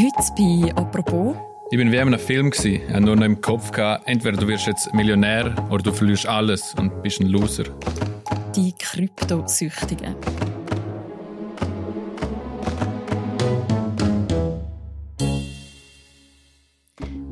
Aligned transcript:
Heute 0.00 0.32
bei 0.34 0.74
«Apropos». 0.76 1.36
Ich 1.70 1.76
bin 1.76 1.92
wie 1.92 1.96
in 1.96 2.00
einem 2.00 2.18
Film. 2.18 2.50
Ich 2.54 2.88
hatte 2.88 3.02
nur 3.02 3.16
noch 3.16 3.26
im 3.26 3.38
Kopf, 3.38 3.70
gehabt, 3.70 4.08
entweder 4.08 4.38
du 4.38 4.48
wirst 4.48 4.66
jetzt 4.66 4.94
Millionär 4.94 5.54
oder 5.68 5.82
du 5.82 5.92
verlierst 5.92 6.26
alles 6.26 6.74
und 6.78 7.02
bist 7.02 7.20
ein 7.20 7.26
Loser. 7.26 7.64
Die 8.56 8.72
Kryptosüchtigen. 8.78 10.14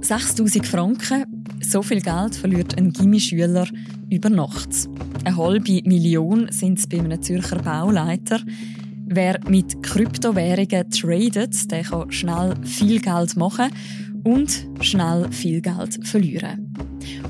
«6000 0.03 0.66
Franken, 0.66 1.46
so 1.62 1.80
viel 1.80 2.03
Geld 2.03 2.35
verliert 2.35 2.77
ein 2.77 2.93
Gimmischüler 2.93 3.66
über 4.11 4.29
Nacht. 4.29 4.69
Eine 5.25 5.37
halbe 5.39 5.80
Million 5.85 6.53
sind 6.53 6.79
es 6.79 6.87
bei 6.87 6.98
einem 6.98 7.23
Zürcher 7.23 7.62
Bauleiter. 7.62 8.41
Wer 9.11 9.40
mit 9.48 9.82
Kryptowährungen 9.82 10.91
tradet, 10.91 11.70
der 11.70 11.82
kann 11.82 12.12
schnell 12.12 12.55
viel 12.64 13.01
Geld 13.01 13.37
machen 13.37 13.70
und 14.24 14.66
schnell 14.80 15.33
viel 15.33 15.62
Geld 15.62 16.06
verlieren. 16.06 16.88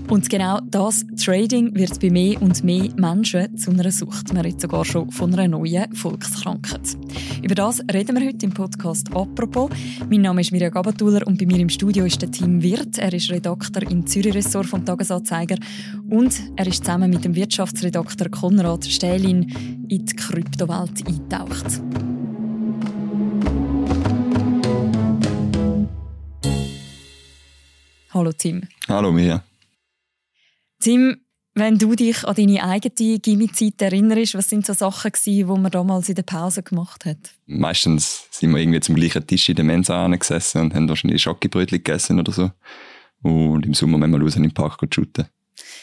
Und 0.09 0.31
genau 0.31 0.59
das 0.65 1.05
Trading 1.23 1.75
wird 1.75 2.01
bei 2.01 2.11
mehr 2.11 2.41
und 2.41 2.65
mehr 2.65 2.89
Menschen 2.97 3.57
zu 3.59 3.71
einer 3.71 3.91
Sucht. 3.91 4.33
Man 4.33 4.43
redet 4.43 4.61
sogar 4.61 4.85
schon 4.85 5.11
von 5.11 5.33
einer 5.35 5.49
neuen 5.49 5.95
Volkskrankheit. 5.95 6.97
Über 7.43 7.55
das 7.55 7.81
reden 7.93 8.17
wir 8.17 8.27
heute 8.27 8.47
im 8.47 8.53
Podcast 8.53 9.15
«Apropos». 9.15 9.71
Mein 10.09 10.23
Name 10.23 10.41
ist 10.41 10.51
Mirja 10.51 10.71
Gabatuller 10.71 11.27
und 11.27 11.39
bei 11.39 11.47
mir 11.47 11.59
im 11.59 11.69
Studio 11.69 12.05
ist 12.05 12.23
der 12.23 12.31
Tim 12.31 12.63
Wirth. 12.63 12.99
Er 12.99 13.13
ist 13.13 13.31
Redakteur 13.31 13.83
im 13.91 14.07
Zürich-Ressort 14.07 14.67
vom 14.67 14.85
Tagesanzeiger 14.85 15.57
und 16.09 16.35
er 16.57 16.67
ist 16.67 16.85
zusammen 16.85 17.11
mit 17.11 17.25
dem 17.25 17.35
Wirtschaftsredakteur 17.35 18.31
Konrad 18.31 18.87
Stählin 18.87 19.43
in 19.89 20.07
die 20.07 20.17
Kryptowelt 20.17 21.07
eingetaucht. 21.07 21.83
Hallo 28.11 28.33
Tim. 28.33 28.63
Hallo 28.89 29.13
Mirja. 29.13 29.48
Tim, 30.81 31.21
wenn 31.55 31.79
du 31.79 31.95
dich 31.95 32.25
an 32.25 32.37
deine 32.37 32.63
eigene 32.63 33.19
Gimmi-Zeit 33.19 33.83
erinnerst, 33.83 34.35
was 34.35 34.49
sind 34.49 34.65
so 34.65 34.73
Sachen 34.73 35.11
die 35.25 35.45
man 35.45 35.71
damals 35.71 36.09
in 36.09 36.15
der 36.15 36.23
Pause 36.23 36.63
gemacht 36.63 37.05
hat? 37.05 37.35
Meistens 37.47 38.29
sind 38.31 38.51
wir 38.53 38.59
irgendwie 38.61 38.81
zum 38.81 38.95
gleichen 38.95 39.27
Tisch 39.27 39.49
in 39.49 39.57
der 39.57 39.65
Mensa 39.65 40.07
gesessen 40.07 40.61
und 40.63 40.75
haben 40.75 40.89
wahrscheinlich 40.89 41.23
Schokibrötchen 41.23 41.79
gegessen 41.79 42.21
oder 42.21 42.33
so. 42.33 42.51
Und 43.23 43.67
im 43.67 43.75
Sommer 43.75 43.99
wir 44.07 44.21
raus 44.21 44.37
in 44.37 44.45
den 44.45 44.55
Park 44.55 44.79
shooten. 44.95 45.27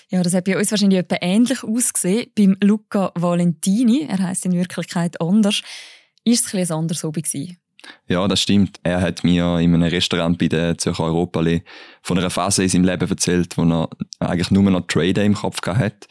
Ja, 0.10 0.24
das 0.24 0.34
hat 0.34 0.46
bei 0.46 0.58
uns 0.58 0.72
wahrscheinlich 0.72 1.00
etwas 1.00 1.20
ähnlich 1.22 1.64
ausgesehen. 1.64 2.28
Beim 2.36 2.56
Luca 2.62 3.12
Valentini, 3.16 4.06
er 4.08 4.20
heißt 4.20 4.46
in 4.46 4.54
Wirklichkeit 4.54 5.20
anders, 5.20 5.62
ist 6.24 6.48
es 6.48 6.54
ein, 6.54 6.62
ein 6.62 6.72
anderes 6.72 7.04
Hobby 7.04 7.22
gewesen. 7.22 7.58
Ja, 8.08 8.28
das 8.28 8.42
stimmt. 8.42 8.80
Er 8.84 9.02
hat 9.02 9.24
mir 9.24 9.60
in 9.60 9.74
einem 9.74 9.84
Restaurant 9.84 10.38
bei 10.38 10.48
der 10.48 10.78
Zürcher 10.78 11.06
Europallee 11.06 11.64
von 12.02 12.18
einer 12.18 12.30
Phase 12.30 12.64
in 12.64 12.70
seinem 12.70 12.86
Leben 12.86 13.10
erzählt, 13.10 13.58
wo 13.58 13.64
er 13.64 13.90
eigentlich 14.20 14.52
nur 14.52 14.64
noch 14.64 14.88
Trader 14.88 15.24
im 15.24 15.34
Kopf 15.34 15.60
hat. 15.66 16.08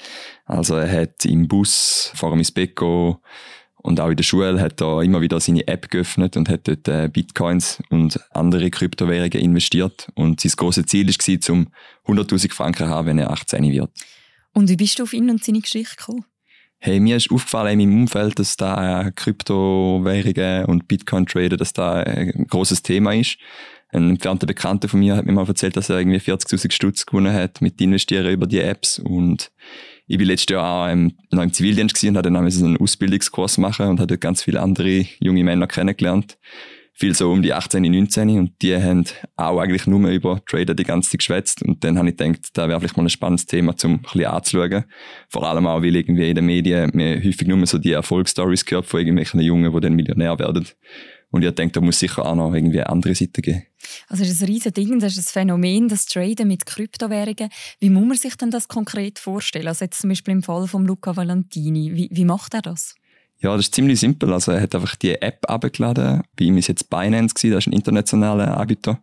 Also 0.46 0.76
er 0.76 1.02
hat 1.02 1.24
im 1.24 1.48
Bus 1.48 2.10
vor 2.14 2.30
dem 2.30 2.42
gehen 2.42 3.16
und 3.84 4.00
auch 4.00 4.08
in 4.08 4.16
der 4.16 4.24
Schule 4.24 4.58
hat 4.60 4.80
er 4.80 5.02
immer 5.02 5.20
wieder 5.20 5.38
seine 5.40 5.68
App 5.68 5.90
geöffnet 5.90 6.38
und 6.38 6.48
hat 6.48 6.66
dort 6.66 6.88
äh, 6.88 7.06
Bitcoins 7.12 7.82
und 7.90 8.18
andere 8.30 8.70
Kryptowährungen 8.70 9.44
investiert. 9.44 10.08
Und 10.14 10.40
sein 10.40 10.52
grosses 10.56 10.86
Ziel 10.86 11.06
war, 11.06 11.54
um 11.54 11.68
100.000 12.06 12.50
Franken 12.50 12.86
zu 12.86 12.88
haben, 12.88 13.08
wenn 13.08 13.18
er 13.18 13.30
18 13.30 13.70
wird. 13.70 13.90
Und 14.54 14.70
wie 14.70 14.76
bist 14.76 14.98
du 14.98 15.02
auf 15.02 15.12
ihn 15.12 15.28
und 15.28 15.44
seine 15.44 15.60
Geschichte 15.60 15.96
gekommen? 15.96 16.24
Hey, 16.86 17.00
mir 17.00 17.16
ist 17.16 17.30
aufgefallen 17.30 17.80
in 17.80 17.88
meinem 17.88 18.00
Umfeld, 18.02 18.38
dass 18.38 18.58
da 18.58 19.10
Kryptowährungen 19.10 20.66
und 20.66 20.86
Bitcoin-Trader, 20.86 21.56
dass 21.56 21.72
da 21.72 21.94
ein 21.94 22.46
großes 22.46 22.82
Thema 22.82 23.14
ist. 23.14 23.38
Ein 23.88 24.10
entfernter 24.10 24.46
Bekannter 24.46 24.90
von 24.90 25.00
mir 25.00 25.16
hat 25.16 25.24
mir 25.24 25.32
mal 25.32 25.48
erzählt, 25.48 25.78
dass 25.78 25.88
er 25.88 26.00
irgendwie 26.00 26.18
40.000 26.18 26.70
Stutz 26.72 27.06
gewonnen 27.06 27.32
hat 27.32 27.62
mit 27.62 27.80
Investieren 27.80 28.30
über 28.30 28.46
die 28.46 28.60
Apps 28.60 28.98
und 28.98 29.50
ich 30.06 30.18
bin 30.18 30.26
letztes 30.26 30.52
Jahr 30.52 30.84
auch 30.84 30.92
im, 30.92 31.16
noch 31.30 31.42
im 31.42 31.54
Zivildienst 31.54 31.94
gewesen 31.94 32.10
und 32.10 32.18
hatte 32.18 32.30
dann 32.30 32.46
einen 32.46 32.76
Ausbildungskurs 32.76 33.56
machen 33.56 33.88
und 33.88 33.98
hatte 33.98 34.18
ganz 34.18 34.42
viele 34.42 34.60
andere 34.60 35.06
junge 35.20 35.42
Männer 35.42 35.66
kennengelernt 35.66 36.36
viel 36.96 37.14
so 37.14 37.30
um 37.32 37.42
die 37.42 37.52
18, 37.52 37.82
19 37.82 38.38
und 38.38 38.62
die 38.62 38.76
haben 38.76 39.04
auch 39.36 39.58
eigentlich 39.58 39.86
nur 39.86 40.08
über 40.08 40.40
Trader 40.46 40.74
die 40.74 40.84
ganze 40.84 41.10
Zeit 41.10 41.18
geschwätzt 41.18 41.62
und 41.62 41.82
dann 41.82 41.98
habe 41.98 42.10
ich 42.10 42.16
gedacht, 42.16 42.50
da 42.54 42.68
wäre 42.68 42.78
vielleicht 42.78 42.96
mal 42.96 43.02
ein 43.02 43.10
spannendes 43.10 43.46
Thema, 43.46 43.74
um 43.82 43.94
ein 43.94 44.00
bisschen 44.00 44.24
anzuschauen. 44.26 44.84
Vor 45.28 45.48
allem 45.48 45.66
auch, 45.66 45.82
weil 45.82 45.96
irgendwie 45.96 46.30
in 46.30 46.36
den 46.36 46.46
Medien 46.46 46.90
mir 46.94 47.16
häufig 47.16 47.48
nur 47.48 47.66
so 47.66 47.78
die 47.78 47.92
Erfolgsstories 47.92 48.64
gehört 48.64 48.86
von 48.86 49.00
irgendwelchen 49.00 49.40
Jungen, 49.40 49.72
die 49.72 49.80
dann 49.80 49.94
Millionär 49.94 50.38
werden. 50.38 50.68
Und 51.30 51.42
ich 51.44 51.50
denke, 51.50 51.72
da 51.72 51.80
muss 51.80 51.98
sicher 51.98 52.24
auch 52.24 52.36
noch 52.36 52.54
irgendwie 52.54 52.78
eine 52.78 52.90
andere 52.90 53.12
Seite 53.16 53.42
geben. 53.42 53.64
Also 54.06 54.22
das 54.22 54.34
ist 54.34 54.42
ein 54.42 54.46
riesiges 54.46 54.72
Ding, 54.74 55.00
das 55.00 55.16
ist 55.16 55.30
ein 55.30 55.32
Phänomen, 55.32 55.88
das 55.88 56.06
Traden 56.06 56.46
mit 56.46 56.64
Kryptowährungen. 56.64 57.50
Wie 57.80 57.90
muss 57.90 58.06
man 58.06 58.16
sich 58.16 58.36
denn 58.36 58.52
das 58.52 58.68
konkret 58.68 59.18
vorstellen? 59.18 59.66
Also 59.66 59.84
jetzt 59.84 60.00
zum 60.00 60.10
Beispiel 60.10 60.32
im 60.32 60.44
Fall 60.44 60.68
von 60.68 60.86
Luca 60.86 61.16
Valentini. 61.16 61.90
Wie, 61.92 62.08
wie 62.12 62.24
macht 62.24 62.54
er 62.54 62.62
das? 62.62 62.94
Ja, 63.40 63.54
das 63.56 63.66
ist 63.66 63.74
ziemlich 63.74 64.00
simpel. 64.00 64.32
Also 64.32 64.52
er 64.52 64.60
hat 64.62 64.74
einfach 64.74 64.96
die 64.96 65.20
App 65.20 65.48
abgeladen. 65.48 66.22
Bei 66.38 66.46
ihm 66.46 66.56
ist 66.56 66.68
jetzt 66.68 66.88
Binance 66.88 67.34
gewesen, 67.34 67.52
das 67.52 67.66
ist 67.66 67.72
ein 67.72 67.74
internationaler 67.74 68.56
Anbieter. 68.56 69.00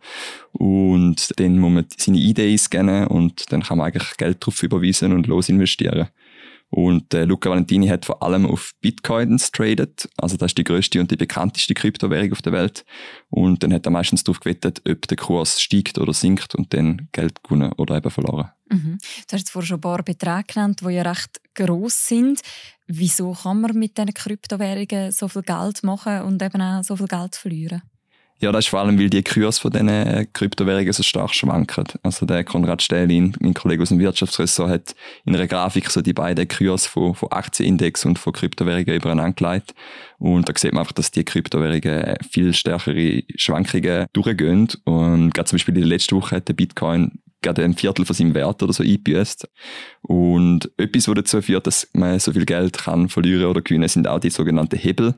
Und 0.51 1.39
dann 1.39 1.59
muss 1.59 1.71
man 1.71 1.85
seine 1.95 2.17
Idee 2.17 2.57
scannen 2.57 3.07
und 3.07 3.51
dann 3.51 3.61
kann 3.61 3.77
man 3.77 3.87
eigentlich 3.87 4.17
Geld 4.17 4.43
drauf 4.43 4.63
überweisen 4.63 5.13
und 5.13 5.27
los 5.27 5.49
investieren. 5.49 6.07
Und 6.71 7.13
äh, 7.13 7.25
Luca 7.25 7.49
Valentini 7.49 7.87
hat 7.87 8.05
vor 8.05 8.23
allem 8.23 8.45
auf 8.45 8.71
Bitcoins 8.79 9.51
traded. 9.51 10.09
Also 10.15 10.37
das 10.37 10.51
ist 10.51 10.57
die 10.57 10.63
größte 10.63 11.01
und 11.01 11.11
die 11.11 11.17
bekannteste 11.17 11.73
Kryptowährung 11.73 12.31
auf 12.31 12.41
der 12.41 12.53
Welt. 12.53 12.85
Und 13.29 13.61
dann 13.61 13.73
hat 13.73 13.85
er 13.85 13.91
meistens 13.91 14.23
darauf 14.23 14.39
gewettet, 14.39 14.81
ob 14.89 15.05
der 15.05 15.17
Kurs 15.17 15.61
steigt 15.61 15.97
oder 15.97 16.13
sinkt 16.13 16.55
und 16.55 16.73
dann 16.73 17.09
Geld 17.11 17.43
gewonnen 17.43 17.73
oder 17.73 17.97
eben 17.97 18.09
verloren. 18.09 18.51
Mhm. 18.69 18.99
Du 18.99 19.33
hast 19.33 19.41
jetzt 19.41 19.49
vorhin 19.49 19.67
schon 19.67 19.77
ein 19.79 19.81
paar 19.81 20.01
Beträge 20.01 20.45
genannt, 20.47 20.79
die 20.81 20.93
ja 20.93 21.01
recht 21.03 21.41
gross 21.56 22.07
sind. 22.07 22.41
Wieso 22.88 23.34
kann 23.34 23.62
man 23.62 23.78
mit 23.78 23.97
diesen 23.97 24.13
Kryptowährungen 24.13 25.12
so 25.12 25.28
viel 25.28 25.44
Geld 25.44 25.84
machen 25.84 26.22
und 26.22 26.41
eben 26.41 26.62
auch 26.62 26.84
so 26.84 26.95
viel 26.95 27.07
Geld 27.07 27.35
verlieren? 27.35 27.81
Ja, 28.41 28.51
das 28.51 28.66
ist 28.66 28.69
vor 28.69 28.79
allem, 28.79 28.97
weil 28.97 29.12
die 29.12 29.23
Kurs 29.23 29.59
von 29.59 29.69
diesen 29.69 29.88
äh, 29.88 30.25
Kryptowährungen 30.34 30.91
so 30.91 31.03
stark 31.03 31.31
schwanken. 31.31 31.84
Also 32.01 32.25
der 32.25 32.44
Konrad 32.44 32.81
Stählin, 32.81 33.35
mein 33.40 33.53
Kollege 33.53 33.84
aus 33.84 33.90
dem 33.90 34.00
Wirtschaftsressort, 34.00 34.67
hat 34.67 34.95
in 35.25 35.35
einer 35.35 35.45
Grafik 35.45 35.91
so 35.91 36.01
die 36.01 36.13
beiden 36.13 36.47
Kurs 36.47 36.88
von, 36.88 37.13
von 37.13 37.31
Aktienindex 37.31 38.03
und 38.03 38.17
von 38.17 38.34
Kryptowährungen 38.34 38.95
übereinander 38.95 39.34
gelegt. 39.34 39.75
Und 40.17 40.50
da 40.50 40.53
sieht 40.57 40.73
man 40.73 40.79
einfach, 40.79 40.94
dass 40.94 41.11
die 41.11 41.23
Kryptowährungen 41.23 42.16
viel 42.31 42.56
stärkere 42.56 43.22
Schwankungen 43.35 44.07
durchgehen. 44.11 44.69
Und 44.85 45.35
gerade 45.35 45.47
zum 45.47 45.57
Beispiel 45.57 45.75
in 45.75 45.81
der 45.81 45.90
letzten 45.90 46.16
Woche 46.16 46.38
hat 46.38 46.47
der 46.47 46.53
Bitcoin 46.53 47.19
gerade 47.41 47.63
ein 47.63 47.74
Viertel 47.74 48.06
von 48.06 48.16
seinem 48.16 48.34
Wert 48.34 48.62
oder 48.63 48.74
so 48.74 48.84
eingebüßt. 48.84 49.47
Und 50.02 50.72
etwas, 50.78 51.07
was 51.07 51.16
dazu 51.16 51.41
führt, 51.41 51.68
dass 51.68 51.88
man 51.94 52.19
so 52.19 52.31
viel 52.34 52.46
Geld 52.46 52.79
kann 52.79 53.09
verlieren 53.09 53.46
oder 53.46 53.62
gewinnen, 53.62 53.90
sind 53.90 54.07
auch 54.07 54.19
die 54.19 54.29
sogenannten 54.29 54.78
Hebel. 54.78 55.16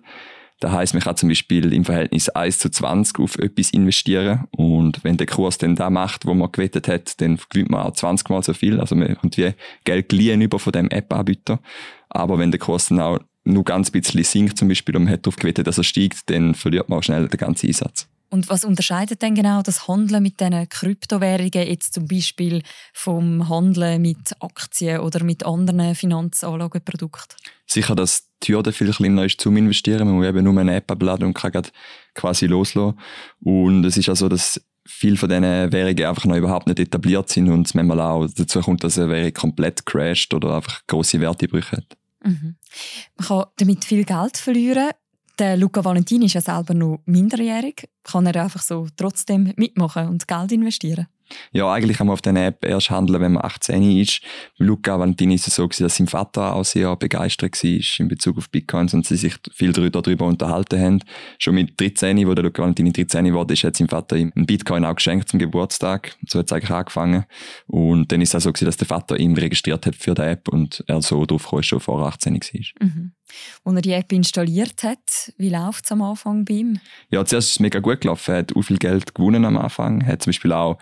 Das 0.59 0.71
heißt, 0.71 0.93
man 0.93 1.03
kann 1.03 1.17
zum 1.17 1.27
Beispiel 1.27 1.73
im 1.73 1.83
Verhältnis 1.83 2.29
1 2.29 2.59
zu 2.59 2.69
20 2.69 3.19
auf 3.19 3.37
etwas 3.37 3.71
investieren 3.71 4.45
und 4.51 5.03
wenn 5.03 5.17
der 5.17 5.27
Kurs 5.27 5.57
dann 5.57 5.75
da 5.75 5.89
macht, 5.89 6.25
wo 6.25 6.33
man 6.33 6.51
gewettet 6.53 6.87
hat, 6.87 7.19
dann 7.19 7.37
gewinnt 7.49 7.69
man 7.69 7.81
auch 7.81 7.91
20 7.91 8.29
mal 8.29 8.41
so 8.43 8.53
viel. 8.53 8.79
Also 8.79 8.95
man 8.95 9.17
kommt 9.17 9.35
wie 9.35 9.53
Geld 9.83 10.07
geliehen 10.07 10.39
über 10.39 10.59
von 10.59 10.71
dem 10.71 10.89
App-Anbieter. 10.89 11.59
Aber 12.07 12.39
wenn 12.39 12.51
der 12.51 12.61
Kurs 12.61 12.87
dann 12.87 13.01
auch 13.01 13.19
nur 13.43 13.65
ganz 13.65 13.91
bisschen 13.91 14.23
sinkt 14.23 14.57
zum 14.57 14.69
Beispiel 14.69 14.95
und 14.95 15.03
man 15.03 15.13
hat 15.13 15.25
darauf 15.25 15.35
gewettet, 15.35 15.67
dass 15.67 15.79
er 15.79 15.83
steigt, 15.83 16.29
dann 16.29 16.55
verliert 16.55 16.87
man 16.87 16.99
auch 16.99 17.03
schnell 17.03 17.27
den 17.27 17.37
ganzen 17.37 17.67
Einsatz. 17.67 18.07
Und 18.33 18.49
was 18.49 18.65
unterscheidet 18.65 19.21
denn 19.21 19.35
genau 19.35 19.61
das 19.61 19.87
Handeln 19.87 20.23
mit 20.23 20.39
diesen 20.39 20.67
Kryptowährungen 20.67 21.67
jetzt 21.67 21.93
zum 21.93 22.07
Beispiel 22.07 22.63
vom 22.91 23.47
Handeln 23.47 24.01
mit 24.01 24.33
Aktien 24.39 25.01
oder 25.01 25.23
mit 25.23 25.45
anderen 25.45 25.93
Finanzanlageprodukten? 25.93 27.37
Sicher, 27.67 27.93
dass 27.93 28.23
die 28.41 28.53
Hürde 28.53 28.73
viel 28.73 28.91
kleiner 28.91 29.25
ist 29.25 29.39
zum 29.39 29.55
Investieren. 29.55 30.07
Man 30.07 30.15
muss 30.17 30.25
eben 30.25 30.43
nur 30.43 30.59
eine 30.59 30.73
App 30.73 30.89
abladen 30.89 31.27
und 31.27 31.35
kann 31.35 31.51
quasi 32.15 32.47
loslassen. 32.47 32.97
Und 33.41 33.85
es 33.85 33.97
ist 33.97 34.09
auch 34.09 34.15
so, 34.15 34.27
dass 34.27 34.59
viele 34.83 35.15
von 35.15 35.29
diesen 35.29 35.43
Währungen 35.43 36.03
einfach 36.03 36.25
noch 36.25 36.35
überhaupt 36.35 36.65
nicht 36.65 36.79
etabliert 36.79 37.29
sind 37.29 37.49
und 37.49 37.67
es 37.67 37.75
manchmal 37.75 38.01
auch 38.01 38.25
dazu 38.35 38.61
kommt, 38.61 38.83
dass 38.83 38.97
eine 38.97 39.09
Währung 39.09 39.33
komplett 39.33 39.85
crasht 39.85 40.33
oder 40.33 40.55
einfach 40.55 40.81
grosse 40.87 41.19
Wertebrüche 41.19 41.77
hat. 41.77 41.97
Mhm. 42.23 42.55
Man 43.15 43.27
kann 43.27 43.45
damit 43.57 43.85
viel 43.85 44.03
Geld 44.03 44.37
verlieren. 44.37 44.89
Der 45.37 45.55
Luca 45.55 45.85
Valentini 45.85 46.25
ist 46.25 46.33
ja 46.33 46.41
selber 46.41 46.73
noch 46.73 47.03
minderjährig. 47.05 47.89
Kann 48.03 48.25
er 48.25 48.43
einfach 48.43 48.61
so 48.61 48.87
trotzdem 48.95 49.53
mitmachen 49.55 50.07
und 50.09 50.27
Geld 50.27 50.51
investieren? 50.51 51.07
Ja, 51.51 51.71
eigentlich 51.71 51.97
kann 51.97 52.07
man 52.07 52.13
auf 52.13 52.21
der 52.21 52.35
App 52.35 52.65
erst 52.65 52.89
handeln, 52.89 53.21
wenn 53.21 53.33
man 53.33 53.45
18 53.45 53.99
ist. 53.99 54.21
Luca 54.57 54.99
Valentini 54.99 55.35
ist 55.35 55.47
es 55.47 55.55
so, 55.55 55.67
dass 55.67 55.95
sein 55.95 56.07
Vater 56.07 56.53
auch 56.53 56.65
sehr 56.65 56.95
begeistert 56.95 57.63
war 57.63 57.99
in 57.99 58.07
Bezug 58.07 58.37
auf 58.37 58.49
Bitcoins 58.49 58.93
und 58.93 59.05
sie 59.05 59.15
sich 59.15 59.35
viel 59.53 59.71
darüber 59.71 60.25
unterhalten 60.25 60.79
haben. 60.79 60.99
Schon 61.39 61.55
mit 61.55 61.79
13, 61.79 62.27
wo 62.27 62.33
der 62.33 62.43
Luca 62.43 62.61
Valentini 62.61 62.91
13 62.91 63.33
wurde, 63.33 63.55
hat 63.55 63.75
sein 63.75 63.87
Vater 63.87 64.17
ihm 64.17 64.31
einen 64.35 64.45
Bitcoin 64.45 64.85
auch 64.85 64.95
geschenkt 64.95 65.29
zum 65.29 65.39
Geburtstag. 65.39 66.15
So 66.27 66.39
hat 66.39 66.47
es 66.47 66.51
eigentlich 66.51 66.71
angefangen. 66.71 67.25
Und 67.67 68.11
dann 68.11 68.21
ist 68.21 68.33
es 68.33 68.45
auch 68.45 68.55
so, 68.55 68.65
dass 68.65 68.77
der 68.77 68.87
Vater 68.87 69.17
ihn 69.19 69.35
registriert 69.35 69.85
hat 69.85 69.95
für 69.95 70.13
die 70.13 70.21
App 70.21 70.49
und 70.49 70.83
er 70.87 71.01
so 71.01 71.25
drauf 71.25 71.49
kam, 71.49 71.63
schon 71.63 71.79
vor 71.79 72.05
18 72.05 72.33
war. 72.33 72.87
Mhm. 72.87 73.13
Als 73.63 73.75
er 73.75 73.81
die 73.81 73.91
App 73.93 74.11
installiert 74.11 74.83
hat, 74.83 75.33
wie 75.37 75.49
läuft 75.49 75.85
es 75.85 75.91
am 75.91 76.01
Anfang 76.01 76.45
bei 76.45 76.55
ihm? 76.55 76.79
Ja, 77.09 77.25
zuerst 77.25 77.49
war 77.49 77.53
es 77.53 77.59
mega 77.59 77.79
gut. 77.79 77.92
Gut 77.93 78.01
gelaufen. 78.01 78.31
Er 78.31 78.39
hat 78.39 78.55
auch 78.55 78.61
viel 78.61 78.77
Geld 78.77 79.15
gewonnen 79.15 79.45
am 79.45 79.57
Anfang. 79.57 80.01
Er 80.01 80.13
hat 80.13 80.23
zum 80.23 80.31
Beispiel 80.31 80.51
auch 80.51 80.77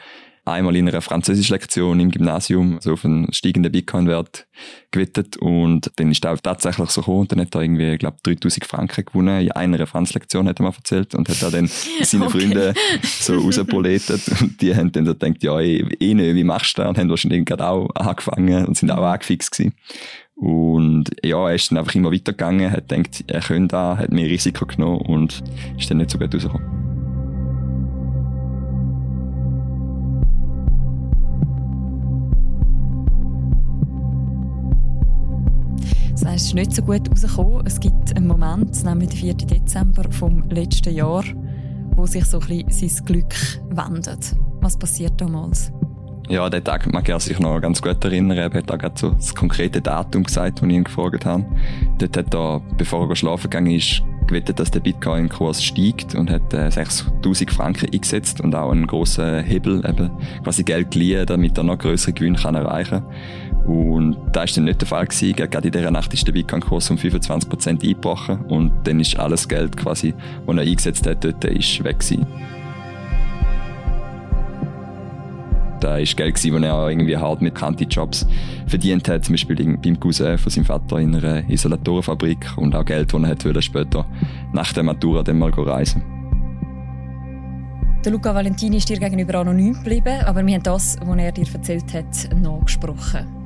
einmal 0.46 0.76
in 0.76 0.88
einer 0.88 1.02
Französischlektion 1.02 2.00
im 2.00 2.10
Gymnasium 2.10 2.80
so 2.82 2.94
auf 2.94 3.06
einen 3.06 3.32
steigenden 3.32 3.72
Bitcoin-Wert 3.72 4.48
gewettet 4.90 5.38
und 5.38 5.92
dann 5.98 6.12
ist 6.12 6.26
er 6.26 6.34
auch 6.34 6.40
tatsächlich 6.40 6.90
so 6.90 7.02
gekommen 7.02 7.20
und 7.20 7.32
dann 7.32 7.42
hat 7.42 7.54
er 7.54 7.62
irgendwie, 7.62 7.94
ich 7.94 8.00
glaube 8.00 8.18
3000 8.24 8.66
Franken 8.66 9.06
gewonnen 9.06 9.42
in 9.42 9.52
einer 9.52 9.86
Franzlektion, 9.86 10.48
hat 10.48 10.60
er 10.60 10.64
mir 10.64 10.74
erzählt 10.76 11.14
und 11.14 11.30
hat 11.30 11.54
dann 11.54 11.68
seine 12.02 12.26
okay. 12.26 12.40
Freunde 12.40 12.74
so 13.04 13.38
rauspoletet 13.38 14.22
und 14.42 14.62
die 14.62 14.76
haben 14.76 14.92
dann 14.92 15.06
so 15.06 15.14
gedacht, 15.14 15.44
ja, 15.44 15.60
eh, 15.60 15.86
eh 16.00 16.14
nicht, 16.14 16.36
wie 16.36 16.44
machst 16.44 16.78
du 16.78 16.82
das? 16.82 16.90
Und 16.90 16.98
haben 16.98 17.10
wahrscheinlich 17.10 17.46
gerade 17.46 17.68
auch 17.68 17.90
angefangen 17.96 18.66
und 18.66 18.78
sind 18.78 18.92
auch 18.92 19.04
angefixt 19.04 19.52
gewesen. 19.52 19.76
Und 20.36 21.12
ja, 21.24 21.50
er 21.50 21.56
ist 21.56 21.70
dann 21.70 21.78
einfach 21.78 21.94
immer 21.94 22.12
weitergegangen, 22.12 22.72
hat 22.72 22.90
gedacht, 22.90 23.24
er 23.28 23.42
könnte 23.42 23.76
da, 23.76 23.98
hat 23.98 24.12
mehr 24.12 24.26
Risiko 24.26 24.66
genommen 24.66 25.02
und 25.02 25.44
ist 25.78 25.92
dann 25.92 25.98
nicht 25.98 26.10
so 26.10 26.18
gut 26.18 26.34
rausgekommen. 26.34 26.91
Es 36.14 36.24
ist 36.24 36.54
nicht 36.54 36.74
so 36.74 36.82
gut 36.82 37.10
rausgekommen. 37.10 37.66
Es 37.66 37.80
gibt 37.80 38.16
einen 38.16 38.28
Moment, 38.28 38.84
nämlich 38.84 39.10
den 39.10 39.18
4. 39.18 39.34
Dezember 39.34 40.04
vom 40.12 40.44
letzten 40.50 40.94
Jahr, 40.94 41.24
wo 41.96 42.06
sich 42.06 42.26
so 42.26 42.40
ein 42.40 42.66
sein 42.70 43.06
Glück 43.06 43.34
wendet. 43.70 44.36
Was 44.60 44.78
passiert 44.78 45.20
damals? 45.20 45.72
Ja, 46.30 46.50
den 46.50 46.64
Tag 46.64 46.92
mag 46.94 47.10
er 47.10 47.20
sich 47.20 47.40
noch 47.40 47.60
ganz 47.60 47.82
gut 47.82 48.04
erinnern. 48.06 48.38
Er 48.38 48.54
hat 48.54 48.70
da 48.70 48.76
gerade 48.76 48.96
so 48.98 49.12
das 49.12 49.34
konkrete 49.34 49.82
Datum 49.82 50.24
gesagt, 50.24 50.62
das 50.62 50.68
ich 50.68 50.74
ihn 50.74 50.84
gefragt 50.84 51.26
habe. 51.26 51.46
Dort 51.98 52.16
hat 52.16 52.34
er, 52.34 52.62
bevor 52.78 53.10
er 53.10 53.16
schlafen 53.16 53.50
gegangen 53.50 53.72
ist, 53.72 54.04
gewettet, 54.28 54.60
dass 54.60 54.72
der 54.72 54.80
Bitcoin-Kurs 54.80 55.62
steigt 55.62 56.16
und 56.16 56.30
hat 56.30 56.54
äh, 56.54 56.70
6000 56.70 57.52
Franken 57.52 57.90
eingesetzt 57.94 58.40
und 58.40 58.56
auch 58.56 58.72
einen 58.72 58.88
grossen 58.88 59.44
Hebel, 59.44 59.84
eben 59.86 60.12
quasi 60.44 60.64
Geld 60.64 60.92
geliehen, 60.92 61.26
damit 61.26 61.58
er 61.58 61.64
noch 61.64 61.78
größere 61.78 62.14
Gewinne 62.14 62.38
erreichen 62.38 63.02
kann. 63.02 63.51
Und 63.72 64.18
da 64.34 64.44
ist 64.44 64.58
dann 64.58 64.66
nicht 64.66 64.82
der 64.82 64.88
Fall 64.88 65.06
gewesen. 65.06 65.34
Gerade 65.34 65.68
in 65.68 65.72
dieser 65.72 65.92
Nacht 65.92 66.14
ist 66.14 66.28
der 66.28 66.34
Bitcoin-Kurs 66.34 66.92
um 66.92 66.98
25% 66.98 67.70
eingebrochen 67.70 68.42
und 68.46 68.72
dann 68.84 69.00
ist 69.00 69.18
alles 69.18 69.48
Geld 69.48 69.78
quasi, 69.78 70.14
das 70.46 70.56
er 70.56 70.62
eingesetzt 70.62 71.08
hat, 71.08 71.24
dort 71.24 71.46
ist 71.46 71.82
weg 71.84 72.00
gewesen. 72.00 72.28
Da 75.80 75.92
war 75.92 76.04
Geld, 76.04 76.36
das 76.36 76.46
er 76.46 76.90
irgendwie 76.90 77.18
hart 77.18 77.42
mit 77.42 77.56
Kanti-Jobs 77.56 78.28
verdient 78.68 79.08
hat, 79.08 79.24
zum 79.26 79.34
Beispiel 79.34 79.78
beim 79.78 80.00
Cousin 80.00 80.38
von 80.38 80.52
seinem 80.52 80.66
Vater 80.66 80.98
in 81.00 81.16
einer 81.16 81.50
Isolatorenfabrik 81.50 82.58
und 82.58 82.76
auch 82.76 82.86
Geld, 82.86 83.14
das 83.14 83.22
er 83.24 83.30
hat 83.30 83.64
später 83.64 84.06
nach 84.54 84.74
der 84.74 84.84
Matura 84.84 85.24
dann 85.24 85.40
mal 85.40 85.50
reisen 85.50 86.04
der 88.04 88.12
Luca 88.12 88.34
Valentini 88.34 88.78
ist 88.78 88.90
dir 88.90 88.98
gegenüber 88.98 89.36
anonym 89.36 89.74
geblieben, 89.74 90.24
aber 90.26 90.44
wir 90.44 90.56
haben 90.56 90.64
das, 90.64 90.98
was 91.06 91.18
er 91.20 91.32
dir 91.32 91.46
erzählt 91.54 91.94
hat, 91.94 92.36
nachgesprochen. 92.36 93.41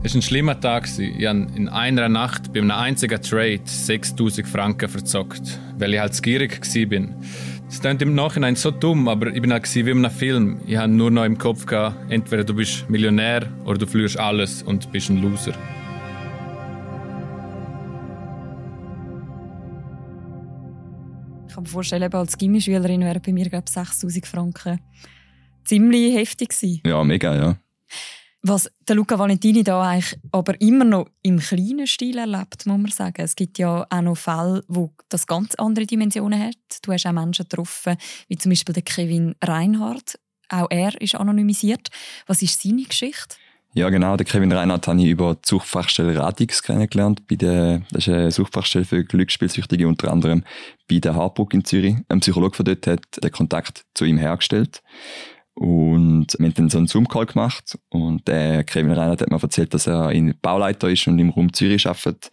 Es 0.00 0.14
war 0.14 0.20
ein 0.20 0.22
schlimmer 0.22 0.60
Tag. 0.60 0.88
Ich 0.96 1.26
habe 1.26 1.48
in 1.56 1.68
einer 1.68 2.08
Nacht 2.08 2.52
bei 2.52 2.60
einem 2.60 2.70
einzigen 2.70 3.20
Trade 3.20 3.60
6000 3.64 4.46
Franken 4.46 4.88
verzockt, 4.88 5.58
weil 5.76 5.92
ich 5.92 5.98
halt 5.98 6.22
gierig 6.22 6.60
war. 6.60 7.08
Es 7.68 7.80
klingt 7.80 8.00
im 8.02 8.14
Nachhinein 8.14 8.54
so 8.54 8.70
dumm, 8.70 9.08
aber 9.08 9.26
ich 9.34 9.42
bin 9.42 9.52
halt 9.52 9.74
wie 9.74 9.80
in 9.80 10.04
einem 10.04 10.10
Film. 10.12 10.60
Ich 10.68 10.76
hatte 10.76 10.90
nur 10.90 11.10
noch 11.10 11.24
im 11.24 11.36
Kopf, 11.36 11.66
gehabt, 11.66 12.12
entweder 12.12 12.44
du 12.44 12.54
bist 12.54 12.88
Millionär 12.88 13.48
oder 13.64 13.78
du 13.78 13.86
verlierst 13.86 14.20
alles 14.20 14.62
und 14.62 14.90
bist 14.92 15.10
ein 15.10 15.20
Loser. 15.20 15.52
Ich 21.48 21.54
kann 21.54 21.64
mir 21.64 21.68
vorstellen, 21.68 22.14
als 22.14 22.38
Gimmischülerin 22.38 23.00
wären 23.00 23.20
bei 23.20 23.32
mir, 23.32 23.48
glaube 23.50 23.64
ich, 23.66 23.74
6000 23.74 24.26
Franken 24.26 24.78
ziemlich 25.64 26.14
heftig 26.14 26.50
gewesen. 26.50 26.82
Ja, 26.86 27.02
mega, 27.02 27.34
ja. 27.34 27.58
Was 28.42 28.70
der 28.86 28.94
Luca 28.94 29.18
Valentini 29.18 29.64
da 29.64 29.82
eigentlich 29.82 30.18
aber 30.30 30.60
immer 30.60 30.84
noch 30.84 31.08
im 31.22 31.40
kleinen 31.40 31.86
Stil 31.88 32.18
erlebt, 32.18 32.66
muss 32.66 32.78
man 32.78 32.90
sagen. 32.90 33.22
Es 33.22 33.34
gibt 33.34 33.58
ja 33.58 33.86
auch 33.90 34.00
noch 34.00 34.16
Fälle, 34.16 34.62
wo 34.68 34.92
das 35.08 35.26
ganz 35.26 35.56
andere 35.56 35.86
Dimensionen 35.86 36.40
hat. 36.40 36.56
Du 36.82 36.92
hast 36.92 37.06
auch 37.06 37.12
Menschen 37.12 37.46
getroffen, 37.48 37.96
wie 38.28 38.38
zum 38.38 38.50
Beispiel 38.50 38.74
der 38.74 38.84
Kevin 38.84 39.34
Reinhardt. 39.42 40.18
Auch 40.48 40.68
er 40.70 40.98
ist 41.00 41.16
anonymisiert. 41.16 41.88
Was 42.26 42.40
ist 42.40 42.62
seine 42.62 42.84
Geschichte? 42.84 43.36
Ja, 43.74 43.90
genau. 43.90 44.16
Der 44.16 44.24
Kevin 44.24 44.50
Reinhardt 44.50 44.88
habe 44.88 45.00
ich 45.00 45.08
über 45.08 45.34
die 45.34 45.46
Suchfachstelle 45.46 46.16
Radix 46.16 46.62
kennengelernt. 46.62 47.26
Bei 47.26 47.36
der, 47.36 47.82
das 47.90 48.06
ist 48.06 48.14
eine 48.14 48.30
Suchfachstelle 48.30 48.84
für 48.84 49.04
Glücksspielsüchtige, 49.04 49.86
unter 49.86 50.10
anderem 50.10 50.44
bei 50.88 50.98
der 50.98 51.14
Harburg 51.14 51.52
in 51.54 51.64
Zürich. 51.64 51.96
Ein 52.08 52.20
Psychologe 52.20 52.56
von 52.56 52.64
dort 52.64 52.86
hat 52.86 53.22
den 53.22 53.30
Kontakt 53.30 53.84
zu 53.94 54.04
ihm 54.04 54.16
hergestellt. 54.16 54.82
Und 55.58 56.36
wir 56.38 56.46
haben 56.46 56.54
dann 56.54 56.70
so 56.70 56.78
einen 56.78 56.86
Zoom-Call 56.86 57.26
gemacht 57.26 57.76
und 57.88 58.28
der 58.28 58.62
Kevin 58.62 58.92
Reinhardt 58.92 59.22
hat 59.22 59.30
mir 59.30 59.42
erzählt, 59.42 59.74
dass 59.74 59.88
er 59.88 60.12
in 60.12 60.38
Bauleiter 60.40 60.88
ist 60.88 61.08
und 61.08 61.18
im 61.18 61.30
Raum 61.30 61.52
Zürich 61.52 61.84
arbeitet 61.88 62.30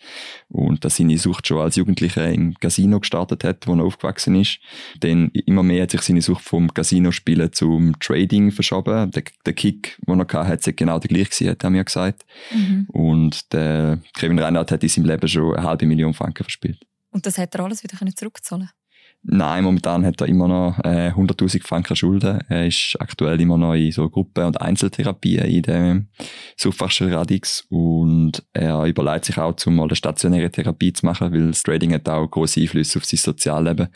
und 0.47 0.85
dass 0.85 0.97
seine 0.97 1.17
Sucht 1.17 1.47
schon 1.47 1.57
als 1.57 1.75
Jugendlicher 1.75 2.31
im 2.31 2.53
Casino 2.53 2.99
gestartet 2.99 3.43
hat, 3.43 3.65
wo 3.65 3.73
er 3.73 3.83
aufgewachsen 3.83 4.35
ist. 4.35 4.59
Dann 4.99 5.31
immer 5.31 5.63
mehr 5.63 5.83
hat 5.83 5.91
sich 5.91 6.01
seine 6.01 6.21
Sucht 6.21 6.43
vom 6.43 6.71
Casino-Spielen 6.71 7.51
zum 7.51 7.99
Trading 7.99 8.51
verschoben. 8.51 9.09
Der, 9.09 9.23
der 9.43 9.53
Kick, 9.53 9.97
den 10.07 10.19
er 10.19 10.47
hatte, 10.47 10.69
hat 10.69 10.77
genau 10.77 10.99
der 10.99 11.07
gleiche 11.07 11.31
gewesen, 11.31 11.49
hat 11.49 11.63
er 11.63 11.69
mir 11.71 11.83
gesagt. 11.83 12.25
Mhm. 12.53 12.85
Und 12.89 13.51
der 13.53 14.01
Kevin 14.13 14.37
Reinhardt 14.37 14.71
hat 14.71 14.83
in 14.83 14.89
seinem 14.89 15.05
Leben 15.05 15.27
schon 15.27 15.55
eine 15.55 15.65
halbe 15.65 15.87
Million 15.87 16.13
Franken 16.13 16.43
verspielt. 16.43 16.77
Und 17.09 17.25
das 17.25 17.39
hat 17.39 17.55
er 17.55 17.63
alles 17.63 17.81
wieder 17.83 17.97
zurückzahlen 18.15 18.69
Nein, 19.27 19.63
momentan 19.63 20.05
hat 20.05 20.21
er 20.21 20.27
immer 20.27 20.47
noch 20.47 20.77
äh, 20.83 21.09
100.000 21.09 21.63
Franken 21.65 21.95
Schulden. 21.95 22.41
Er 22.47 22.67
ist 22.67 22.95
aktuell 22.99 23.41
immer 23.41 23.57
noch 23.57 23.73
in 23.73 23.91
so 23.91 24.07
Gruppen- 24.07 24.45
und 24.45 24.61
Einzeltherapien 24.61 25.45
in 25.45 25.63
der 25.63 26.05
Suchfachstelle 26.57 27.15
Radix 27.15 27.65
und 27.69 28.43
er 28.53 28.83
überlegt 28.83 29.25
sich 29.25 29.39
auch, 29.39 29.55
zum 29.55 29.77
mal 29.77 29.85
eine 29.85 29.95
stationäre 29.95 30.51
Therapie 30.51 30.93
zu 30.93 31.07
machen, 31.07 31.33
weil 31.33 31.47
das 31.47 31.63
Trading 31.63 31.93
hat 31.93 32.07
auch 32.07 32.27
große 32.27 32.61
Einflüsse 32.61 32.99
auf 32.99 33.05
sein 33.05 33.17
Sozialleben. 33.17 33.87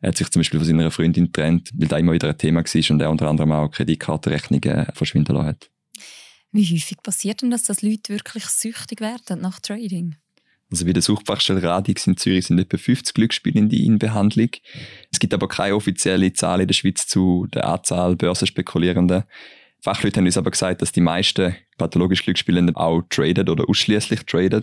Er 0.00 0.08
hat 0.08 0.16
sich 0.16 0.28
zum 0.30 0.40
Beispiel 0.40 0.58
von 0.58 0.66
seiner 0.66 0.90
Freundin 0.90 1.26
getrennt, 1.26 1.70
weil 1.74 1.86
da 1.86 1.98
immer 1.98 2.12
wieder 2.12 2.30
ein 2.30 2.38
Thema 2.38 2.64
war 2.64 2.90
und 2.90 3.00
er 3.00 3.10
unter 3.10 3.28
anderem 3.28 3.52
auch 3.52 3.70
Kreditkartenrechnungen 3.70 4.86
verschwinden 4.94 5.36
lassen 5.36 5.46
hat. 5.46 5.70
Wie 6.50 6.64
häufig 6.64 6.98
passiert 7.04 7.42
denn 7.42 7.52
das, 7.52 7.62
dass 7.64 7.82
Leute 7.82 8.14
wirklich 8.14 8.46
süchtig 8.46 9.00
werden 9.00 9.40
nach 9.40 9.60
Trading? 9.60 10.16
Also 10.72 10.86
bei 10.86 10.94
der 10.94 11.02
Suchfachstelle 11.02 11.62
Radix 11.62 12.06
in 12.06 12.16
Zürich 12.16 12.46
sind 12.46 12.58
etwa 12.58 12.78
50 12.78 13.14
Glücksspielende 13.14 13.76
in 13.76 13.98
Behandlung. 13.98 14.48
Es 15.12 15.20
gibt 15.20 15.34
aber 15.34 15.46
keine 15.46 15.76
offizielle 15.76 16.32
Zahl 16.32 16.62
in 16.62 16.66
der 16.66 16.74
Schweiz 16.74 17.06
zu 17.06 17.46
der 17.52 17.68
Anzahl 17.68 18.16
Börsenspekulierenden. 18.16 19.24
Fachleute 19.82 20.18
haben 20.18 20.26
uns 20.26 20.38
aber 20.38 20.50
gesagt, 20.50 20.80
dass 20.80 20.92
die 20.92 21.02
meisten 21.02 21.56
pathologisch 21.76 22.22
Glücksspielenden 22.22 22.76
auch 22.76 23.02
traden 23.10 23.48
oder 23.50 23.68
ausschließlich 23.68 24.24
traden. 24.24 24.62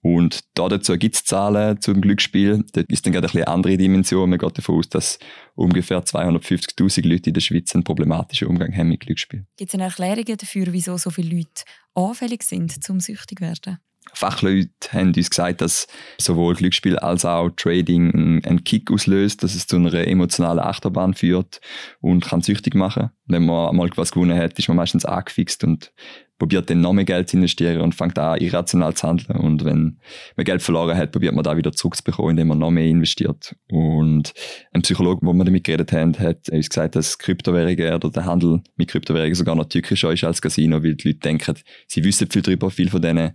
Und 0.00 0.40
da 0.54 0.68
dazu 0.68 0.96
gibt 0.96 1.14
es 1.14 1.24
Zahlen 1.24 1.80
zum 1.80 2.00
Glücksspiel. 2.00 2.64
Das 2.72 2.84
ist 2.88 3.06
dann 3.06 3.12
gerade 3.12 3.28
eine 3.32 3.46
andere 3.46 3.76
Dimension. 3.76 4.30
Man 4.30 4.38
geht 4.38 4.58
davon 4.58 4.78
aus, 4.78 4.88
dass 4.88 5.18
ungefähr 5.54 6.02
250.000 6.02 7.06
Leute 7.06 7.30
in 7.30 7.34
der 7.34 7.40
Schweiz 7.42 7.74
einen 7.74 7.84
problematischen 7.84 8.48
Umgang 8.48 8.74
haben 8.74 8.88
mit 8.88 9.00
Glücksspiel. 9.00 9.46
Gibt 9.56 9.70
es 9.70 9.74
eine 9.74 9.84
Erklärung 9.84 10.24
dafür, 10.36 10.66
wieso 10.70 10.96
so 10.96 11.10
viele 11.10 11.36
Leute 11.36 11.62
anfällig 11.94 12.42
sind 12.42 12.82
zum 12.82 12.98
süchtig 12.98 13.40
werden? 13.40 13.78
Fachleute 14.12 14.70
haben 14.92 15.12
uns 15.14 15.30
gesagt, 15.30 15.60
dass 15.60 15.86
sowohl 16.18 16.54
Glücksspiel 16.54 16.98
als 16.98 17.24
auch 17.24 17.50
Trading 17.56 18.42
einen 18.44 18.64
Kick 18.64 18.90
auslöst, 18.90 19.42
dass 19.42 19.54
es 19.54 19.66
zu 19.66 19.76
einer 19.76 19.94
emotionalen 19.94 20.60
Achterbahn 20.60 21.14
führt 21.14 21.60
und 22.00 22.24
kann 22.24 22.42
süchtig 22.42 22.74
machen. 22.74 23.10
Wenn 23.26 23.46
man 23.46 23.70
einmal 23.70 23.90
was 23.96 24.12
gewonnen 24.12 24.38
hat, 24.38 24.58
ist 24.58 24.68
man 24.68 24.76
meistens 24.76 25.04
angefixt 25.04 25.64
und 25.64 25.92
probiert 26.38 26.68
dann 26.68 26.80
noch 26.80 26.92
mehr 26.92 27.04
Geld 27.04 27.28
zu 27.28 27.36
investieren 27.36 27.80
und 27.80 27.94
fängt 27.94 28.18
an, 28.18 28.38
irrational 28.38 28.94
zu 28.94 29.06
handeln. 29.06 29.38
Und 29.38 29.64
wenn 29.64 29.98
man 30.36 30.44
Geld 30.44 30.62
verloren 30.62 30.96
hat, 30.96 31.12
probiert 31.12 31.34
man 31.34 31.44
da 31.44 31.56
wieder 31.56 31.72
zurückzubekommen, 31.72 32.30
indem 32.30 32.48
man 32.48 32.58
noch 32.58 32.70
mehr 32.70 32.86
investiert. 32.86 33.54
Und 33.70 34.32
ein 34.72 34.82
Psychologe, 34.82 35.24
wo 35.24 35.32
wir 35.32 35.44
damit 35.44 35.64
geredet 35.64 35.92
haben, 35.92 36.18
hat 36.18 36.48
uns 36.50 36.68
gesagt, 36.68 36.96
dass 36.96 37.18
Kryptowährungen 37.18 37.94
oder 37.94 38.10
der 38.10 38.24
Handel 38.24 38.62
mit 38.76 38.88
Kryptowährungen 38.90 39.34
sogar 39.34 39.54
noch 39.54 39.68
tückischer 39.68 40.12
ist 40.12 40.24
als 40.24 40.42
Casino, 40.42 40.82
weil 40.82 40.96
die 40.96 41.08
Leute 41.08 41.20
denken, 41.20 41.54
sie 41.86 42.04
wissen 42.04 42.28
viel 42.28 42.42
darüber, 42.42 42.70
viel 42.70 42.90
von 42.90 43.00
denen 43.00 43.32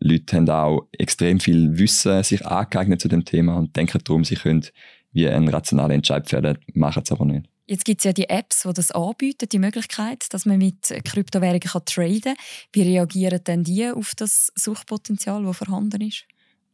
Leute 0.00 0.36
haben 0.36 0.48
auch 0.48 0.88
extrem 0.92 1.40
viel 1.40 1.78
Wissen 1.78 2.22
sich 2.22 2.46
angeeignet 2.46 3.00
zu 3.00 3.08
dem 3.08 3.24
Thema 3.24 3.56
und 3.56 3.76
denken 3.76 4.00
darum, 4.04 4.24
sie 4.24 4.36
können 4.36 4.64
wie 5.12 5.28
ein 5.28 5.48
rationaler 5.48 5.94
Entscheid 5.94 6.28
fällen, 6.28 6.58
machen 6.74 7.02
es 7.04 7.12
aber 7.12 7.24
nicht. 7.24 7.48
Jetzt 7.66 7.84
gibt 7.84 8.00
es 8.00 8.04
ja 8.04 8.12
die 8.12 8.30
Apps, 8.30 8.62
die 8.62 8.72
das 8.72 8.90
anbieten, 8.92 9.48
die 9.48 9.58
Möglichkeit, 9.58 10.32
dass 10.32 10.46
man 10.46 10.58
mit 10.58 10.88
Kryptowährungen 11.04 11.60
traden 11.60 12.20
kann. 12.22 12.34
Wie 12.72 12.82
reagieren 12.82 13.44
denn 13.44 13.64
die 13.64 13.90
auf 13.90 14.14
das 14.16 14.50
Suchpotenzial, 14.54 15.44
das 15.44 15.56
vorhanden 15.56 16.00
ist? 16.00 16.24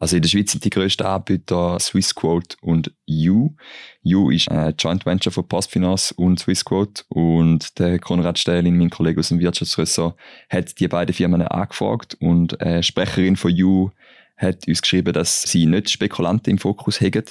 Also 0.05 0.17
in 0.17 0.23
der 0.23 0.29
Schweiz 0.29 0.53
sind 0.53 0.63
die 0.63 0.69
grössten 0.69 1.05
Anbieter 1.05 1.81
Swissquote 1.81 2.59
und 2.61 2.93
U. 3.09 3.55
U 4.05 4.29
ist 4.29 4.51
ein 4.51 4.75
Joint 4.79 5.07
Venture 5.07 5.33
von 5.33 5.49
Postfinance 5.49 6.13
und 6.13 6.41
Swissquote 6.41 7.05
und 7.09 7.79
der 7.79 7.99
Konrad 7.99 8.39
Stählin, 8.39 8.77
mein 8.77 8.91
Kollege 8.91 9.21
aus 9.21 9.29
dem 9.29 9.39
Wirtschaftsressort, 9.39 10.15
hat 10.51 10.79
die 10.79 10.89
beiden 10.89 11.15
Firmen 11.15 11.41
angefragt 11.41 12.19
und 12.21 12.61
eine 12.61 12.83
Sprecherin 12.83 13.37
von 13.37 13.51
U 13.63 13.93
hat 14.37 14.67
uns 14.67 14.83
geschrieben, 14.83 15.13
dass 15.13 15.43
sie 15.43 15.67
nicht 15.67 15.91
Spekulanten 15.91 16.51
im 16.51 16.59
Fokus 16.59 17.01
haben, 17.01 17.25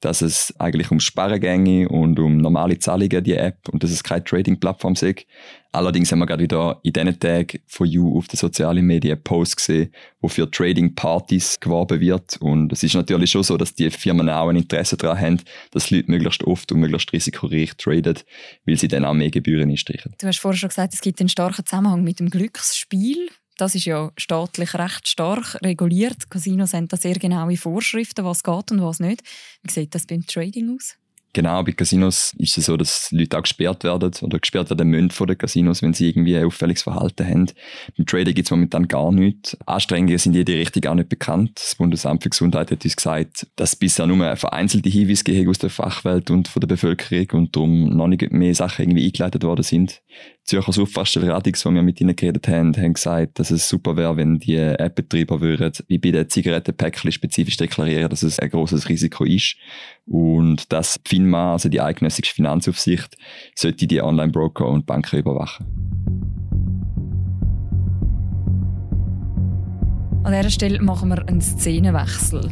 dass 0.00 0.22
es 0.22 0.54
eigentlich 0.58 0.90
um 0.90 0.98
Sparengänge 0.98 1.88
und 1.88 2.18
um 2.18 2.38
normale 2.38 2.78
Zahlungen 2.78 3.22
die 3.22 3.34
App 3.34 3.68
und 3.68 3.82
dass 3.82 3.90
es 3.90 4.02
keine 4.02 4.24
Trading-Plattform 4.24 4.94
ist. 4.94 5.26
Allerdings 5.72 6.10
haben 6.10 6.18
wir 6.18 6.26
gerade 6.26 6.42
wieder 6.42 6.80
in 6.82 6.92
diesen 6.92 7.20
Tagen 7.20 7.60
von 7.66 7.86
You 7.86 8.18
auf 8.18 8.26
den 8.26 8.36
sozialen 8.36 8.84
Medien 8.84 9.22
Posts 9.22 9.56
gesehen, 9.56 9.92
wo 10.20 10.26
für 10.26 10.50
Trading-Partys 10.50 11.60
geworben 11.60 12.00
wird. 12.00 12.38
Und 12.40 12.72
es 12.72 12.82
ist 12.82 12.94
natürlich 12.94 13.30
schon 13.30 13.44
so, 13.44 13.56
dass 13.56 13.74
die 13.74 13.90
Firmen 13.90 14.28
auch 14.28 14.48
ein 14.48 14.56
Interesse 14.56 14.96
daran 14.96 15.20
haben, 15.20 15.42
dass 15.70 15.90
Leute 15.90 16.10
möglichst 16.10 16.42
oft 16.42 16.72
und 16.72 16.80
möglichst 16.80 17.12
risikoreich 17.12 17.76
traden, 17.76 18.18
weil 18.66 18.76
sie 18.76 18.88
dann 18.88 19.04
auch 19.04 19.14
mehr 19.14 19.30
Gebühren 19.30 19.70
einstreichen. 19.70 20.12
Du 20.18 20.26
hast 20.26 20.40
vorher 20.40 20.58
schon 20.58 20.70
gesagt, 20.70 20.94
es 20.94 21.02
gibt 21.02 21.20
einen 21.20 21.28
starken 21.28 21.64
Zusammenhang 21.64 22.02
mit 22.02 22.18
dem 22.18 22.30
Glücksspiel. 22.30 23.28
Das 23.60 23.74
ist 23.74 23.84
ja 23.84 24.10
staatlich 24.16 24.72
recht 24.72 25.06
stark 25.06 25.58
reguliert. 25.62 26.30
Casinos 26.30 26.72
haben 26.72 26.88
da 26.88 26.96
sehr 26.96 27.16
genaue 27.16 27.58
Vorschriften, 27.58 28.24
was 28.24 28.42
geht 28.42 28.72
und 28.72 28.80
was 28.80 29.00
nicht. 29.00 29.22
Wie 29.62 29.70
sieht 29.70 29.94
das 29.94 30.06
beim 30.06 30.24
Trading 30.24 30.74
aus? 30.74 30.96
Genau, 31.32 31.62
bei 31.62 31.72
Casinos 31.72 32.34
ist 32.38 32.58
es 32.58 32.66
so, 32.66 32.76
dass 32.76 33.12
Leute 33.12 33.38
auch 33.38 33.42
gesperrt 33.42 33.84
werden 33.84 34.10
oder 34.22 34.38
gesperrt 34.40 34.68
werden 34.70 34.88
müssen 34.88 35.10
von 35.10 35.28
den 35.28 35.38
Casinos, 35.38 35.80
wenn 35.80 35.94
sie 35.94 36.08
irgendwie 36.08 36.36
ein 36.36 36.44
auffälliges 36.44 36.82
Verhalten 36.82 37.24
haben. 37.24 37.46
Beim 37.96 38.06
Trading 38.06 38.34
gibt 38.34 38.48
es 38.48 38.50
momentan 38.50 38.88
gar 38.88 39.12
nichts. 39.12 39.56
Anstrengungen 39.64 40.18
sind 40.18 40.34
in 40.34 40.44
die 40.44 40.54
Richtung 40.54 40.86
auch 40.86 40.94
nicht 40.94 41.08
bekannt. 41.08 41.52
Das 41.54 41.76
Bundesamt 41.76 42.24
für 42.24 42.30
Gesundheit 42.30 42.72
hat 42.72 42.84
uns 42.84 42.96
gesagt, 42.96 43.46
dass 43.54 43.74
es 43.74 43.76
bisher 43.76 44.08
nur 44.08 44.36
vereinzelte 44.36 44.88
Hinweise 44.88 45.22
gegeben 45.22 45.50
aus 45.50 45.58
der 45.58 45.70
Fachwelt 45.70 46.30
und 46.30 46.48
von 46.48 46.60
der 46.60 46.66
Bevölkerung 46.66 47.26
und 47.32 47.54
darum 47.54 47.96
noch 47.96 48.08
nicht 48.08 48.32
mehr 48.32 48.54
Sachen 48.54 48.82
irgendwie 48.82 49.06
eingeleitet 49.06 49.44
worden 49.44 49.62
sind. 49.62 50.02
Zürcher 50.44 50.72
Suchtfachstellradix, 50.72 51.62
die 51.62 51.70
wir 51.70 51.82
mit 51.82 52.00
ihnen 52.00 52.16
geredet 52.16 52.48
haben, 52.48 52.76
haben 52.76 52.94
gesagt, 52.94 53.38
dass 53.38 53.52
es 53.52 53.68
super 53.68 53.96
wäre, 53.96 54.16
wenn 54.16 54.40
die 54.40 54.56
App-Betreiber 54.56 55.40
würden, 55.40 55.72
wie 55.86 55.98
bei 55.98 56.10
den 56.10 56.28
Zigarettenpäckchen 56.28 57.12
spezifisch 57.12 57.56
deklarieren, 57.56 58.10
dass 58.10 58.24
es 58.24 58.40
ein 58.40 58.50
großes 58.50 58.88
Risiko 58.88 59.24
ist. 59.24 59.56
Und 60.06 60.72
dass 60.72 60.98
FINMA, 61.20 61.52
also 61.52 61.68
die 61.68 61.80
eidgenössische 61.80 62.34
Finanzaufsicht, 62.34 63.16
sollte 63.54 63.86
die 63.86 64.02
Online-Broker 64.02 64.66
und 64.66 64.86
Banken 64.86 65.18
überwachen. 65.18 65.66
An 70.24 70.32
dieser 70.32 70.50
Stelle 70.50 70.80
machen 70.80 71.10
wir 71.10 71.26
einen 71.28 71.40
Szenenwechsel. 71.40 72.48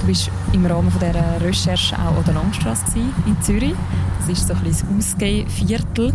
Du 0.00 0.06
bist 0.06 0.30
im 0.52 0.66
Rahmen 0.66 0.92
dieser 0.94 1.40
Recherche 1.40 1.96
auch 1.96 2.16
an 2.16 2.24
der 2.24 2.34
Langstrasse 2.34 2.98
in 3.26 3.40
Zürich. 3.42 3.74
Das 4.20 4.28
ist 4.28 4.48
so 4.48 4.54
ein 4.54 4.62
bisschen 4.62 4.96
das 4.96 5.14
Ausgehviertel. 5.14 6.12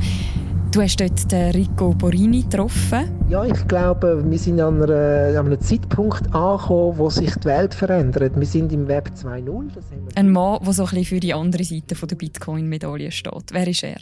Du 0.72 0.82
hast 0.82 1.02
dort 1.02 1.30
den 1.30 1.52
Rico 1.52 1.94
Borini 1.94 2.44
getroffen. 2.44 3.12
Ja, 3.30 3.44
ich 3.44 3.68
glaube, 3.68 4.24
wir 4.26 4.40
sind 4.40 4.62
an, 4.62 4.82
einer, 4.82 5.38
an 5.38 5.48
einem 5.48 5.60
Zeitpunkt 5.60 6.34
angekommen, 6.34 6.98
wo 6.98 7.10
sich 7.10 7.36
die 7.36 7.44
Welt 7.44 7.74
verändert. 7.74 8.40
Wir 8.40 8.48
sind 8.48 8.72
im 8.72 8.88
Web 8.88 9.10
2.0. 9.14 9.70
Ein 10.16 10.30
Mann, 10.32 10.64
der 10.64 10.72
so 10.72 10.84
ein 10.84 10.90
bisschen 10.92 11.06
für 11.06 11.20
die 11.20 11.34
andere 11.34 11.66
Seite 11.66 11.94
der 11.94 12.16
Bitcoin-Medaille 12.16 13.12
steht. 13.12 13.52
Wer 13.52 13.68
ist 13.68 13.84
er? 13.84 14.00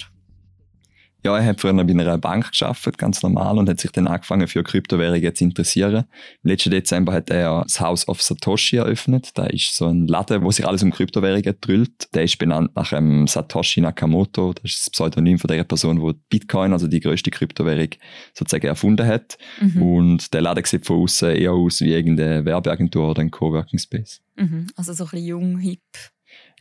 Ja, 1.23 1.37
er 1.37 1.45
hat 1.45 1.59
früher 1.59 1.73
bei 1.73 1.81
einer 1.81 2.17
Bank 2.17 2.51
geschafft, 2.51 2.97
ganz 2.97 3.21
normal, 3.23 3.57
und 3.57 3.67
hat 3.67 3.79
sich 3.79 3.91
dann 3.91 4.07
angefangen 4.07 4.47
für 4.47 4.63
Kryptowährungen 4.63 5.35
zu 5.35 5.43
interessieren. 5.43 6.05
Im 6.43 6.49
letzten 6.49 6.71
Dezember 6.71 7.11
hat 7.11 7.29
er 7.29 7.63
das 7.63 7.81
House 7.81 8.07
of 8.07 8.21
Satoshi 8.21 8.77
eröffnet. 8.77 9.31
Da 9.33 9.45
ist 9.47 9.75
so 9.75 9.87
ein 9.87 10.07
Laden, 10.07 10.43
wo 10.43 10.51
sich 10.51 10.65
alles 10.65 10.81
um 10.81 10.91
Kryptowährungen 10.91 11.55
drüllt. 11.59 12.13
Der 12.13 12.23
ist 12.23 12.37
benannt 12.37 12.73
nach 12.75 12.93
einem 12.93 13.27
Satoshi 13.27 13.81
Nakamoto. 13.81 14.53
Das 14.53 14.71
ist 14.71 14.85
das 14.85 14.89
Pseudonym 14.91 15.39
von 15.39 15.49
der 15.49 15.63
Person, 15.65 15.99
die 15.99 16.19
Bitcoin, 16.29 16.71
also 16.71 16.87
die 16.87 17.01
größte 17.01 17.31
Kryptowährung, 17.31 17.89
sozusagen 18.33 18.67
erfunden 18.67 19.05
hat. 19.05 19.37
Mhm. 19.59 19.81
Und 19.81 20.33
der 20.33 20.41
Laden 20.41 20.63
sieht 20.63 20.85
von 20.85 21.01
außen 21.01 21.35
eher 21.35 21.51
aus 21.51 21.81
wie 21.81 21.91
irgendeine 21.91 22.45
Werbeagentur 22.45 23.09
oder 23.09 23.21
ein 23.21 23.31
Coworking 23.31 23.79
Space. 23.79 24.21
Mhm. 24.37 24.67
Also 24.77 24.93
so 24.93 25.03
ein 25.03 25.09
bisschen 25.09 25.27
jung, 25.27 25.57
hip. 25.59 25.81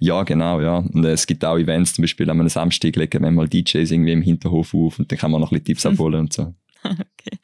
Ja, 0.01 0.23
genau, 0.23 0.61
ja. 0.61 0.79
Und 0.79 1.05
äh, 1.05 1.13
es 1.13 1.27
gibt 1.27 1.45
auch 1.45 1.57
Events, 1.57 1.95
zum 1.95 2.03
Beispiel 2.03 2.31
an 2.31 2.41
einem 2.41 2.49
Samstag 2.49 2.97
legen 2.97 3.23
wir 3.23 3.31
mal 3.31 3.49
DJs 3.49 3.91
irgendwie 3.91 4.13
im 4.13 4.23
Hinterhof 4.23 4.75
auf 4.75 4.99
und 4.99 5.11
dann 5.11 5.19
kann 5.19 5.31
man 5.31 5.41
noch 5.41 5.51
ein 5.51 5.63
bisschen 5.63 5.65
Tipps 5.65 5.87
abholen 5.87 6.21
und 6.21 6.33
so. 6.33 6.55
Okay. 6.85 7.39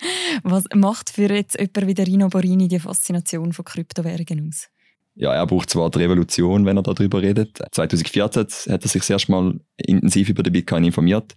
Was 0.45 0.65
macht 0.75 1.11
für 1.11 1.29
jetzt 1.31 1.59
jemand 1.59 1.89
wie 1.89 1.95
der 1.95 2.07
Rino 2.07 2.29
Borini 2.29 2.69
die 2.69 2.79
Faszination 2.79 3.53
von 3.53 3.65
Kryptowährungen 3.65 4.49
aus? 4.49 4.69
Ja, 5.17 5.35
er 5.35 5.47
braucht 5.47 5.71
zwar 5.71 5.91
die 5.91 5.99
Revolution, 5.99 6.65
wenn 6.67 6.77
er 6.77 6.83
darüber 6.83 7.21
redet. 7.21 7.59
2014 7.73 8.73
hat 8.73 8.83
er 8.83 8.89
sich 8.89 9.03
das 9.03 9.11
erste 9.11 9.33
Mal 9.33 9.61
intensiv 9.77 10.29
über 10.29 10.43
den 10.43 10.53
Bitcoin 10.53 10.85
informiert 10.85 11.35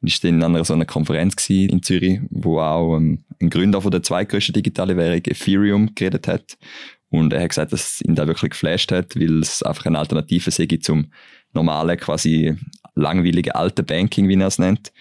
und 0.00 0.08
ist 0.08 0.22
dann 0.22 0.42
an 0.42 0.54
einer 0.54 0.64
so 0.64 0.74
einer 0.74 0.84
Konferenz 0.84 1.34
in 1.48 1.82
Zürich, 1.82 2.20
wo 2.30 2.60
auch 2.60 2.96
ähm, 2.96 3.24
ein 3.40 3.50
Gründer 3.50 3.80
von 3.80 3.90
der 3.90 4.02
zweitgrößten 4.02 4.52
digitalen 4.52 4.96
Währung 4.96 5.22
Ethereum 5.24 5.94
geredet 5.94 6.28
hat 6.28 6.56
und 7.08 7.32
er 7.32 7.42
hat 7.42 7.50
gesagt, 7.50 7.72
dass 7.72 8.00
ihn 8.00 8.14
da 8.14 8.26
wirklich 8.26 8.50
geflasht 8.50 8.90
hat, 8.92 9.16
weil 9.16 9.40
es 9.40 9.62
einfach 9.62 9.86
eine 9.86 9.98
Alternative 9.98 10.50
sei 10.50 10.66
zum 10.80 11.12
normalen, 11.52 11.98
quasi 11.98 12.56
langweiligen 12.94 13.52
alten 13.52 13.86
Banking, 13.86 14.28
wie 14.28 14.34
er 14.34 14.48
es 14.48 14.58
nennt. 14.58 14.92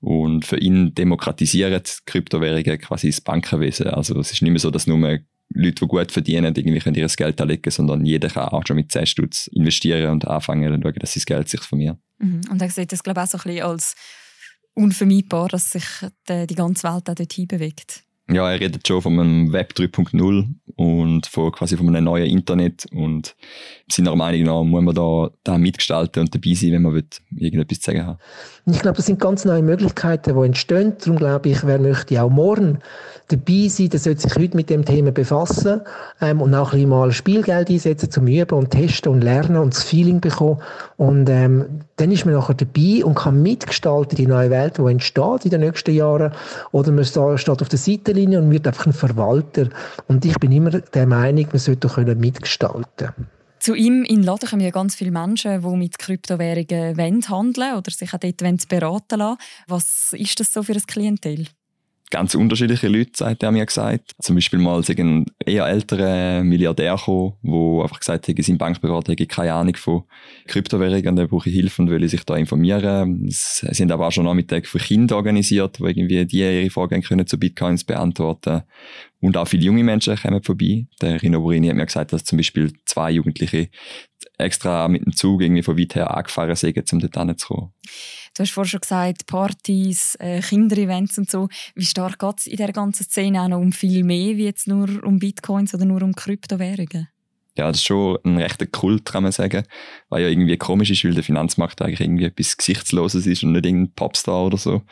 Und 0.00 0.44
für 0.44 0.58
ihn 0.58 0.94
demokratisieren 0.94 1.82
Kryptowährungen 2.04 2.78
quasi 2.78 3.08
das 3.08 3.20
Bankenwesen. 3.20 3.88
Also 3.88 4.18
es 4.20 4.32
ist 4.32 4.42
nicht 4.42 4.50
mehr 4.50 4.60
so, 4.60 4.70
dass 4.70 4.86
nur 4.86 4.98
Leute, 5.50 5.74
die 5.74 5.86
gut 5.86 6.12
verdienen, 6.12 6.54
irgendwie 6.54 6.78
können 6.78 6.96
ihr 6.96 7.06
Geld 7.06 7.40
anlegen, 7.40 7.70
sondern 7.70 8.04
jeder 8.04 8.28
kann 8.28 8.48
auch 8.48 8.62
schon 8.66 8.76
mit 8.76 8.92
10 8.92 9.06
Stutz 9.06 9.46
investieren 9.48 10.10
und 10.10 10.26
anfangen 10.26 10.72
und 10.72 10.82
schauen, 10.82 10.94
dass 10.98 11.14
sein 11.14 11.22
Geld 11.26 11.48
sich 11.48 11.60
vermehrt. 11.60 11.98
Mhm. 12.18 12.40
Und 12.50 12.60
er 12.60 12.70
sieht 12.70 12.92
das, 12.92 13.02
glaube 13.02 13.20
ich, 13.20 13.24
auch 13.24 13.30
so 13.30 13.38
ein 13.38 13.44
bisschen 13.44 13.62
als 13.62 13.94
unvermeidbar, 14.74 15.48
dass 15.48 15.70
sich 15.70 15.84
die, 16.28 16.46
die 16.46 16.54
ganze 16.54 16.84
Welt 16.84 17.08
auch 17.08 17.14
dorthin 17.14 17.46
bewegt. 17.46 18.02
Ja, 18.30 18.50
er 18.50 18.58
redet 18.58 18.88
schon 18.88 19.02
von 19.02 19.20
einem 19.20 19.52
Web 19.52 19.74
3.0 19.76 20.46
und 20.76 21.26
von 21.26 21.52
quasi 21.52 21.76
von 21.76 21.88
einem 21.88 22.04
neuen 22.04 22.26
Internet 22.26 22.86
und 22.90 23.36
seiner 23.90 24.16
Meinung 24.16 24.42
nach 24.44 24.64
muss 24.64 24.82
man 24.82 24.94
da, 24.94 25.30
da 25.44 25.58
mitgestalten 25.58 26.22
und 26.22 26.34
dabei 26.34 26.54
sein, 26.54 26.72
wenn 26.72 26.82
man 26.82 26.94
will, 26.94 27.04
irgendetwas 27.36 27.80
zu 27.80 27.90
sagen 27.90 28.06
hat. 28.06 28.18
Ich 28.66 28.80
glaube, 28.80 28.96
das 28.96 29.06
sind 29.06 29.20
ganz 29.20 29.44
neue 29.44 29.62
Möglichkeiten, 29.62 30.34
die 30.34 30.46
entstehen. 30.46 30.94
Darum 30.98 31.16
glaube 31.16 31.50
ich, 31.50 31.66
wer 31.66 31.78
möchte 31.78 32.22
auch 32.22 32.30
morgen 32.30 32.78
dabei 33.28 33.68
sein, 33.68 33.88
der 33.88 34.00
sollte 34.00 34.22
sich 34.22 34.36
heute 34.36 34.56
mit 34.56 34.70
dem 34.70 34.84
Thema 34.84 35.12
befassen 35.12 35.82
ähm, 36.20 36.40
und 36.40 36.54
auch 36.54 36.72
ein 36.72 36.88
mal 36.88 37.12
Spielgeld 37.12 37.70
einsetzen 37.70 38.10
zum 38.10 38.26
Üben 38.26 38.58
und 38.58 38.70
Testen 38.70 39.12
und 39.12 39.22
Lernen 39.22 39.56
und 39.56 39.74
das 39.74 39.82
Feeling 39.82 40.20
bekommen. 40.20 40.60
Und 40.96 41.28
ähm, 41.28 41.80
dann 41.96 42.10
ist 42.10 42.24
man 42.24 42.34
nachher 42.34 42.54
dabei 42.54 43.04
und 43.04 43.14
kann 43.14 43.42
mitgestalten 43.42 44.16
die 44.16 44.26
neue 44.26 44.50
Welt, 44.50 44.78
die 44.78 44.82
entsteht 44.82 45.44
in 45.44 45.50
den 45.50 45.60
nächsten 45.60 45.94
Jahren. 45.94 46.32
Oder 46.72 46.92
man 46.92 47.04
steht 47.04 47.48
auf 47.62 47.68
der 47.68 47.78
Seitenlinie 48.14 48.38
und 48.40 48.50
wird 48.50 48.66
einfach 48.66 48.86
ein 48.86 48.92
Verwalter. 48.92 49.68
Und 50.08 50.24
ich 50.24 50.38
bin 50.38 50.52
immer 50.52 50.70
der 50.70 51.06
Meinung, 51.06 51.46
man 51.50 51.58
sollte 51.58 51.88
doch 51.88 51.96
mitgestalten 51.98 53.10
zu 53.60 53.74
ihm 53.74 54.04
in 54.04 54.22
Laden 54.22 54.46
kommen 54.46 54.60
ja 54.60 54.68
ganz 54.68 54.94
viele 54.94 55.10
Menschen, 55.10 55.62
die 55.62 55.76
mit 55.76 55.98
Kryptowährungen 55.98 57.28
handeln 57.30 57.74
oder 57.74 57.90
sich 57.90 58.12
auch 58.12 58.18
dort 58.18 58.68
beraten 58.68 59.18
lassen. 59.18 59.38
Was 59.68 60.12
ist 60.12 60.38
das 60.38 60.52
so 60.52 60.62
für 60.62 60.74
ein 60.74 60.82
Klientel? 60.82 61.46
Ganz 62.10 62.34
unterschiedliche 62.34 62.88
Leute, 62.88 63.24
hat 63.24 63.42
er 63.42 63.50
mir 63.50 63.66
gesagt. 63.66 64.12
Zum 64.20 64.36
Beispiel 64.36 64.58
mal 64.58 64.82
ein 64.86 65.26
eher 65.44 65.66
älterer 65.66 66.44
Milliardär 66.44 66.96
gekommen, 66.96 67.34
der 67.42 67.82
einfach 67.82 67.98
gesagt 67.98 68.28
hat, 68.28 68.36
sein 68.44 68.58
Bankberater 68.58 69.12
hätte 69.12 69.26
keine 69.26 69.54
Ahnung 69.54 69.76
von 69.76 70.04
Kryptowährungen, 70.46 71.16
der 71.16 71.26
brauche 71.26 71.50
Hilfe 71.50 71.82
und 71.82 71.90
will 71.90 72.08
sich 72.08 72.24
da 72.24 72.36
informieren. 72.36 73.26
Es 73.26 73.56
sind 73.70 73.90
aber 73.90 74.06
auch 74.06 74.12
schon 74.12 74.24
Nachmittage 74.24 74.68
für 74.68 74.78
Kinder 74.78 75.16
organisiert, 75.16 75.80
wo 75.80 75.86
irgendwie 75.86 76.24
die 76.26 76.38
ihre 76.38 76.70
Fragen 76.70 77.02
können 77.02 77.26
zu 77.26 77.38
Bitcoins 77.38 77.84
beantworten 77.84 78.62
und 79.20 79.36
auch 79.38 79.48
viele 79.48 79.64
junge 79.64 79.82
Menschen 79.82 80.16
kommen 80.16 80.42
vorbei. 80.42 80.86
Der 81.00 81.20
Rino 81.22 81.40
Burini 81.40 81.68
hat 81.68 81.76
mir 81.76 81.86
gesagt, 81.86 82.12
dass 82.12 82.24
zum 82.24 82.36
Beispiel 82.36 82.72
zwei 82.84 83.10
Jugendliche 83.12 83.70
extra 84.38 84.88
mit 84.88 85.04
dem 85.04 85.14
Zug 85.14 85.42
irgendwie 85.42 85.62
von 85.62 85.78
weit 85.78 85.94
her 85.94 86.16
angefahren 86.16 86.56
sind, 86.56 86.92
um 86.92 86.98
dort 87.00 87.16
hinzukommen. 87.16 87.72
Du 88.36 88.42
hast 88.42 88.50
vorhin 88.50 88.70
schon 88.70 88.80
gesagt, 88.80 89.26
Partys, 89.26 90.16
äh, 90.18 90.40
Kinderevents 90.40 91.18
und 91.18 91.30
so. 91.30 91.48
Wie 91.74 91.84
stark 91.84 92.18
geht 92.18 92.38
es 92.38 92.46
in 92.46 92.56
dieser 92.56 92.72
ganzen 92.72 93.04
Szene 93.04 93.42
auch 93.42 93.48
noch 93.48 93.60
um 93.60 93.70
viel 93.70 94.02
mehr, 94.02 94.36
wie 94.36 94.44
jetzt 94.44 94.66
nur 94.66 94.88
um 95.04 95.20
Bitcoins 95.20 95.72
oder 95.72 95.84
nur 95.84 96.02
um 96.02 96.14
Kryptowährungen? 96.14 97.08
Ja, 97.56 97.68
das 97.68 97.76
ist 97.76 97.84
schon 97.84 98.18
ein 98.24 98.38
rechter 98.38 98.66
Kult, 98.66 99.04
kann 99.04 99.22
man 99.22 99.30
sagen. 99.30 99.62
Weil 100.08 100.22
ja 100.22 100.28
irgendwie 100.28 100.56
komisch 100.56 100.90
ist, 100.90 101.04
weil 101.04 101.14
der 101.14 101.22
Finanzmarkt 101.22 101.80
eigentlich 101.80 102.00
irgendwie 102.00 102.24
etwas 102.24 102.56
Gesichtsloses 102.56 103.26
ist 103.26 103.44
und 103.44 103.52
nicht 103.52 103.66
irgendein 103.66 103.94
Popstar 103.94 104.46
oder 104.46 104.58
so. 104.58 104.82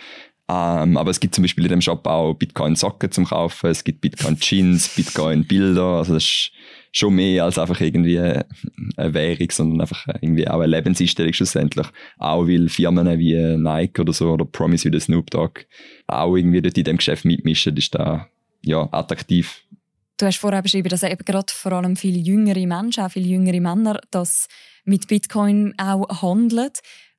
Ähm, 0.49 0.97
aber 0.97 1.11
es 1.11 1.19
gibt 1.19 1.35
zum 1.35 1.43
Beispiel 1.43 1.65
in 1.65 1.71
dem 1.71 1.81
Shop 1.81 2.07
auch 2.07 2.35
Bitcoin-Socken 2.35 3.11
zum 3.11 3.25
Kaufen, 3.25 3.71
es 3.71 3.85
gibt 3.85 4.01
Bitcoin-Jeans, 4.03 4.91
Bitcoin-Bilder. 4.91 5.83
Also 5.83 6.15
das 6.15 6.25
ist 6.25 6.53
schon 6.93 7.15
mehr 7.15 7.45
als 7.45 7.59
einfach 7.59 7.81
irgendwie 7.81 8.19
eine 8.19 8.45
Währung, 8.97 9.51
sondern 9.51 9.81
einfach 9.81 10.07
irgendwie 10.21 10.47
auch 10.47 10.61
eine 10.61 10.77
Lebenseinstellung 10.77 11.33
schlussendlich. 11.33 11.87
Auch 12.19 12.47
weil 12.47 12.69
Firmen 12.69 13.19
wie 13.19 13.57
Nike 13.57 14.01
oder 14.01 14.13
so 14.13 14.31
oder 14.31 14.45
Promise 14.45 14.93
wie 14.93 15.01
Snoop 15.01 15.31
Dogg 15.31 15.63
auch 16.07 16.37
irgendwie 16.37 16.63
dort 16.63 16.77
in 16.79 16.85
dem 16.85 16.99
Geschäft 16.99 17.25
mitmischen, 17.25 17.77
ist 17.77 17.95
da 17.95 18.29
ja 18.63 18.89
attraktiv. 18.93 19.65
Du 20.19 20.27
hast 20.27 20.37
vorher 20.37 20.63
beschrieben, 20.63 20.91
dass 20.91 21.03
eben 21.03 21.25
gerade 21.25 21.53
vor 21.53 21.73
allem 21.73 21.97
viele 21.97 22.19
jüngere 22.19 22.67
Menschen, 22.67 23.03
auch 23.03 23.11
viele 23.11 23.27
jüngere 23.27 23.61
Männer, 23.61 23.99
das 24.11 24.47
mit 24.85 25.09
Bitcoin 25.09 25.75
auch 25.79 26.23
handeln. 26.23 26.71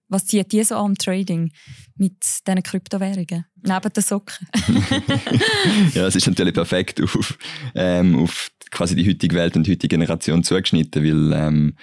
Was 0.09 0.25
zieht 0.25 0.51
die 0.51 0.63
so 0.63 0.75
am 0.75 0.95
Trading 0.95 1.51
mit 1.95 2.17
diesen 2.47 2.63
Kryptowährungen? 2.63 3.45
Neben 3.61 3.93
den 3.93 4.03
Socken? 4.03 4.47
ja, 5.93 6.07
es 6.07 6.15
ist 6.15 6.27
natürlich 6.27 6.53
perfekt 6.53 7.01
auf, 7.01 7.37
ähm, 7.73 8.19
auf 8.19 8.51
quasi 8.73 8.95
die 8.95 9.07
heutige 9.07 9.35
Welt 9.35 9.55
und 9.55 9.65
die 9.65 9.71
heutige 9.71 9.95
Generation 9.95 10.43
zugeschnitten, 10.43 11.03
weil 11.03 11.33
ähm, 11.33 11.77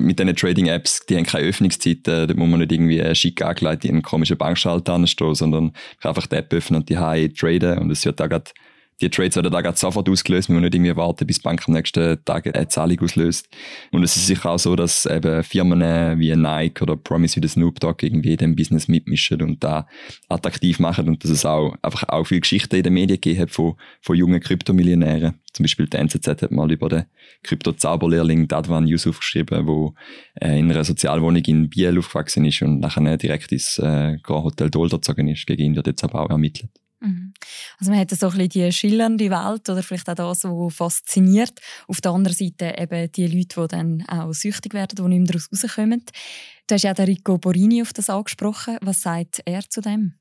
mit 0.00 0.18
diesen 0.18 0.34
Trading-Apps, 0.34 1.06
die 1.06 1.16
haben 1.16 1.24
keine 1.24 1.46
Öffnungszeiten, 1.46 2.28
da 2.28 2.34
muss 2.34 2.48
man 2.48 2.60
nicht 2.60 2.72
irgendwie 2.72 3.14
schick 3.14 3.42
angelegt 3.42 3.84
in 3.84 3.92
einen 3.92 4.02
komischen 4.02 4.38
Bankschalter 4.38 4.94
anstehen, 4.94 5.34
sondern 5.34 5.72
kann 6.00 6.10
einfach 6.10 6.26
die 6.26 6.36
App 6.36 6.52
öffnen 6.52 6.80
und 6.80 6.88
die 6.88 6.98
High 6.98 7.32
traden 7.34 7.78
und 7.78 7.90
es 7.90 8.04
wird 8.04 8.18
da 8.18 8.26
gerade 8.26 8.50
die 9.00 9.08
Trades 9.08 9.36
werden 9.36 9.50
da 9.50 9.76
sofort 9.76 10.08
ausgelöst, 10.08 10.48
wir 10.48 10.54
müssen 10.54 10.64
nicht 10.64 10.74
irgendwie 10.74 10.96
warten, 10.96 11.26
bis 11.26 11.38
die 11.38 11.42
Bank 11.42 11.62
am 11.66 11.74
nächsten 11.74 12.22
Tag 12.24 12.46
eine 12.46 12.68
Zahlung 12.68 13.00
auslöst. 13.00 13.48
Und 13.92 14.02
es 14.02 14.16
ist 14.16 14.26
sicher 14.26 14.50
auch 14.50 14.58
so, 14.58 14.76
dass 14.76 15.06
eben 15.06 15.42
Firmen 15.42 16.18
wie 16.18 16.34
Nike 16.36 16.82
oder 16.82 16.96
Promise 16.96 17.36
wie 17.36 17.40
der 17.40 17.50
Snoop 17.50 17.80
Dogg 17.80 18.04
irgendwie 18.04 18.36
dem 18.36 18.54
Business 18.54 18.88
mitmischen 18.88 19.40
und 19.42 19.64
da 19.64 19.86
attraktiv 20.28 20.78
machen 20.78 21.08
und 21.08 21.24
dass 21.24 21.30
es 21.30 21.46
auch 21.46 21.74
einfach 21.82 22.08
auch 22.08 22.24
viele 22.24 22.42
Geschichten 22.42 22.76
in 22.76 22.82
den 22.82 22.94
Medien 22.94 23.20
gegeben 23.20 23.40
hat 23.40 23.50
von, 23.50 23.74
von 24.02 24.16
jungen 24.16 24.40
Kryptomillionären. 24.40 25.40
Zum 25.52 25.64
Beispiel 25.64 25.86
die 25.86 25.96
NZZ 25.96 26.26
hat 26.28 26.50
mal 26.50 26.70
über 26.70 26.88
den 26.88 27.04
Krypto-Zauberlehrling 27.42 28.48
Dadwan 28.48 28.86
Yusuf 28.86 29.18
geschrieben, 29.18 29.66
der 30.40 30.48
äh, 30.48 30.58
in 30.58 30.70
einer 30.70 30.84
Sozialwohnung 30.84 31.42
in 31.44 31.68
Biel 31.68 31.98
aufgewachsen 31.98 32.44
ist 32.44 32.62
und 32.62 32.80
nachher 32.80 33.16
direkt 33.16 33.50
ins 33.50 33.78
äh, 33.78 34.18
Grand 34.22 34.44
Hotel 34.44 34.70
Dolder 34.70 34.98
gezogen 34.98 35.28
ist. 35.28 35.46
Gegen 35.46 35.62
ihn 35.62 35.76
wird 35.76 35.88
jetzt 35.88 36.04
aber 36.04 36.22
auch 36.22 36.30
ermittelt. 36.30 36.70
Mhm. 37.00 37.32
Also 37.78 37.90
man 37.90 38.00
hat 38.00 38.10
so 38.10 38.26
ein 38.26 38.32
bisschen 38.32 38.48
die 38.48 38.72
schillernde 38.72 39.30
Welt 39.30 39.68
oder 39.68 39.82
vielleicht 39.82 40.08
auch 40.08 40.14
das, 40.14 40.44
was 40.44 40.74
fasziniert. 40.74 41.58
Auf 41.88 42.00
der 42.00 42.12
anderen 42.12 42.36
Seite 42.36 42.74
eben 42.78 43.10
die 43.12 43.26
Leute, 43.26 43.60
die 43.62 43.68
dann 43.68 44.04
auch 44.06 44.32
süchtig 44.32 44.74
werden, 44.74 44.96
die 44.96 45.02
nicht 45.02 45.18
mehr 45.18 45.40
daraus 45.40 45.48
rauskommen. 45.64 46.04
Du 46.66 46.74
hast 46.74 46.82
ja 46.82 46.94
den 46.94 47.06
Rico 47.06 47.38
Borini 47.38 47.82
auf 47.82 47.92
das 47.92 48.10
angesprochen. 48.10 48.78
Was 48.82 49.02
sagt 49.02 49.40
er 49.44 49.68
zu 49.68 49.80
dem? 49.80 50.14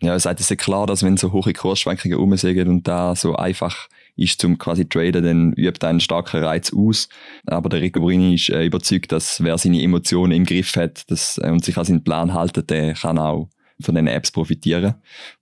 Ja, 0.00 0.12
er 0.12 0.20
sagt, 0.20 0.40
es 0.40 0.50
ist 0.50 0.58
klar, 0.58 0.86
dass 0.86 1.02
wenn 1.02 1.16
so 1.16 1.32
hohe 1.32 1.52
Kursschwankungen 1.52 2.18
rumsägen 2.18 2.68
und 2.68 2.86
da 2.88 3.14
so 3.14 3.36
einfach 3.36 3.88
ist 4.16 4.40
zum 4.40 4.58
quasi 4.58 4.88
traden, 4.88 5.24
dann 5.24 5.52
übt 5.54 5.86
einen 5.86 6.00
starken 6.00 6.42
Reiz 6.42 6.72
aus. 6.74 7.08
Aber 7.46 7.68
der 7.68 7.80
Rico 7.80 8.00
Borini 8.00 8.34
ist 8.34 8.50
äh, 8.50 8.64
überzeugt, 8.64 9.12
dass 9.12 9.42
wer 9.42 9.56
seine 9.56 9.80
Emotionen 9.82 10.32
im 10.32 10.44
Griff 10.44 10.76
hat 10.76 11.10
dass, 11.10 11.38
äh, 11.38 11.48
und 11.48 11.64
sich 11.64 11.76
an 11.78 11.84
seinen 11.84 12.04
Plan 12.04 12.34
haltet, 12.34 12.70
der 12.70 12.94
kann 12.94 13.18
auch 13.18 13.48
von 13.84 13.94
den 13.94 14.06
Apps 14.06 14.30
profitieren. 14.30 14.94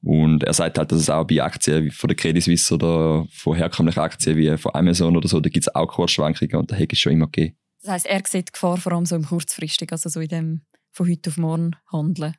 Und 0.03 0.45
er 0.45 0.53
sagt 0.53 0.79
halt, 0.79 0.93
dass 0.93 1.01
es 1.01 1.11
auch 1.11 1.27
bei 1.27 1.43
Aktien 1.43 1.85
wie 1.85 1.91
von 1.91 2.09
der 2.09 2.17
Credit 2.17 2.43
Suisse 2.43 2.75
oder 2.75 3.27
von 3.31 3.57
herkömmlichen 3.57 4.01
Aktien 4.01 4.37
wie 4.37 4.57
von 4.57 4.75
Amazon 4.75 5.17
oder 5.17 5.29
so, 5.29 5.41
da 5.41 5.49
gibt 5.49 5.67
es 5.67 5.75
auch 5.75 5.87
Kursschwankungen 5.87 6.57
und 6.57 6.71
da 6.71 6.77
hätte 6.77 6.95
es 6.95 7.01
schon 7.01 7.13
immer 7.13 7.27
gegeben. 7.27 7.57
Das 7.83 7.93
heisst, 7.93 8.07
er 8.07 8.23
sieht 8.27 8.49
die 8.49 8.53
Gefahr 8.53 8.77
vor 8.77 8.93
allem 8.93 9.07
so 9.07 9.17
im 9.17 9.25
kurzfristigen, 9.25 9.93
also 9.93 10.09
so 10.09 10.21
in 10.21 10.29
dem 10.29 10.61
von 10.93 11.09
heute 11.09 11.31
auf 11.31 11.37
morgen 11.39 11.73
handeln. 11.91 12.35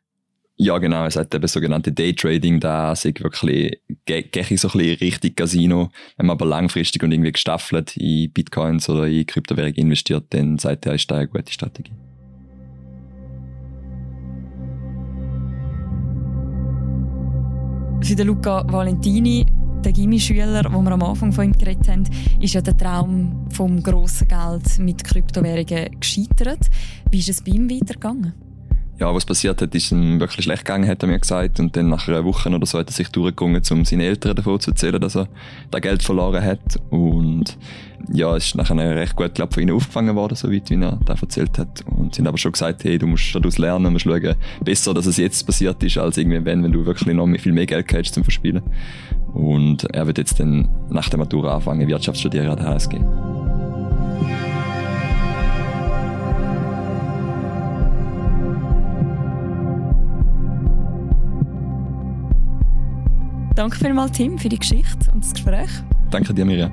Ja, 0.56 0.78
genau. 0.78 1.04
Er 1.04 1.12
sagt 1.12 1.34
eben 1.34 1.48
sogenannte 1.48 1.92
Daytrading, 1.92 2.60
da 2.60 2.96
sehe 2.96 3.12
ich 3.12 3.24
wirklich, 3.24 3.82
gehe 4.06 4.30
ich 4.32 4.62
so 4.62 4.68
ein 4.68 4.78
bisschen 4.78 4.98
richtig 5.00 5.36
Casino. 5.36 5.92
Wenn 6.16 6.28
man 6.28 6.36
aber 6.36 6.46
langfristig 6.46 7.02
und 7.04 7.12
irgendwie 7.12 7.32
gestaffelt 7.32 7.98
in 7.98 8.32
Bitcoins 8.32 8.88
oder 8.88 9.08
in 9.08 9.26
Kryptowährungen 9.26 9.76
investiert, 9.76 10.26
dann 10.30 10.60
sagt 10.60 10.86
er, 10.86 10.94
ist 10.94 11.10
da 11.10 11.16
eine 11.16 11.28
gute 11.28 11.52
Strategie. 11.52 11.92
Für 18.04 18.16
den 18.16 18.28
Luca 18.28 18.66
Valentini, 18.68 19.46
der 19.84 19.94
Gimmi-Schüler, 19.94 20.66
wo 20.74 20.82
wir 20.82 20.92
am 20.92 21.04
Anfang 21.04 21.32
von 21.32 21.46
ihm 21.46 21.54
geredet 21.54 21.88
haben, 21.88 22.04
ist 22.42 22.54
ja 22.54 22.60
der 22.60 22.76
Traum 22.76 23.48
vom 23.50 23.82
grossen 23.82 24.28
Geld 24.28 24.78
mit 24.80 25.06
Kryptowährungen 25.06 26.00
gescheitert. 26.02 26.70
Wie 27.10 27.20
ist 27.20 27.30
es 27.30 27.42
bei 27.42 27.54
ihm 27.54 27.70
weitergegangen? 27.72 28.34
Ja, 29.00 29.14
was 29.14 29.26
passiert 29.26 29.62
hat, 29.62 29.74
ist 29.74 29.92
ihm 29.92 30.20
wirklich 30.20 30.44
schlecht 30.44 30.66
gegangen, 30.66 30.88
hat 30.88 31.02
er 31.02 31.10
mir 31.10 31.20
gesagt. 31.20 31.60
Und 31.60 31.76
dann 31.76 31.90
nach 31.90 32.08
einer 32.08 32.24
Woche 32.24 32.50
oder 32.50 32.66
so 32.66 32.78
hat 32.78 32.90
er 32.90 32.94
sich 32.94 33.10
durchgegangen, 33.10 33.62
um 33.72 33.86
seinen 33.86 34.02
Eltern 34.02 34.36
davon 34.36 34.60
zu 34.60 34.72
erzählen, 34.72 35.02
dass 35.02 35.16
er 35.16 35.28
da 35.72 35.80
Geld 35.80 36.04
verloren 36.04 36.44
hat. 36.44 36.80
Und 36.92 37.58
ja, 38.12 38.36
es 38.36 38.48
ist 38.48 38.56
nachher 38.56 38.78
recht 38.78 39.16
gut, 39.16 39.34
glaube 39.34 39.54
von 39.54 39.64
ihnen 39.64 39.76
aufgefangen 39.76 40.16
worden, 40.16 40.36
so 40.36 40.52
weit, 40.52 40.70
wie 40.70 40.76
er 40.76 41.00
da 41.06 41.16
erzählt 41.20 41.58
hat. 41.58 41.84
Und 41.88 42.14
sie 42.14 42.22
haben 42.22 42.28
aber 42.28 42.38
schon 42.38 42.52
gesagt, 42.52 42.84
hey, 42.84 43.00
du 43.00 43.08
musst 43.08 43.34
daraus 43.34 43.58
lernen, 43.58 43.94
musst 43.94 44.06
schauen, 44.06 44.36
besser, 44.64 44.94
dass 44.94 45.06
es 45.06 45.18
jetzt 45.18 45.46
passiert 45.46 45.82
ist, 45.84 45.98
als 45.98 46.18
irgendwie 46.18 46.44
wenn, 46.46 46.64
wenn 46.64 46.72
du 46.72 46.86
wirklich 46.86 47.16
noch 47.16 47.28
viel 47.40 47.54
mehr 47.54 47.66
Geld 47.66 47.92
hast 47.94 48.14
zum 48.14 48.24
Verspielen. 48.24 48.62
Und 49.34 49.86
er 49.86 50.06
wird 50.06 50.20
jetzt 50.20 50.40
dann 50.40 50.70
nach 50.90 51.10
der 51.10 51.18
Matura 51.18 51.56
anfangen, 51.56 51.88
Wirtschaft 51.88 52.20
studieren 52.20 52.50
an 52.50 52.58
der 52.58 52.68
HSG. 52.68 53.00
Danke 63.64 63.78
vielmals, 63.78 64.12
Tim, 64.12 64.38
für 64.38 64.50
die 64.50 64.60
Geschichte 64.60 65.10
und 65.14 65.24
das 65.24 65.32
Gespräch. 65.32 65.70
Danke 66.12 66.34
dir, 66.34 66.44
Mirja. 66.44 66.70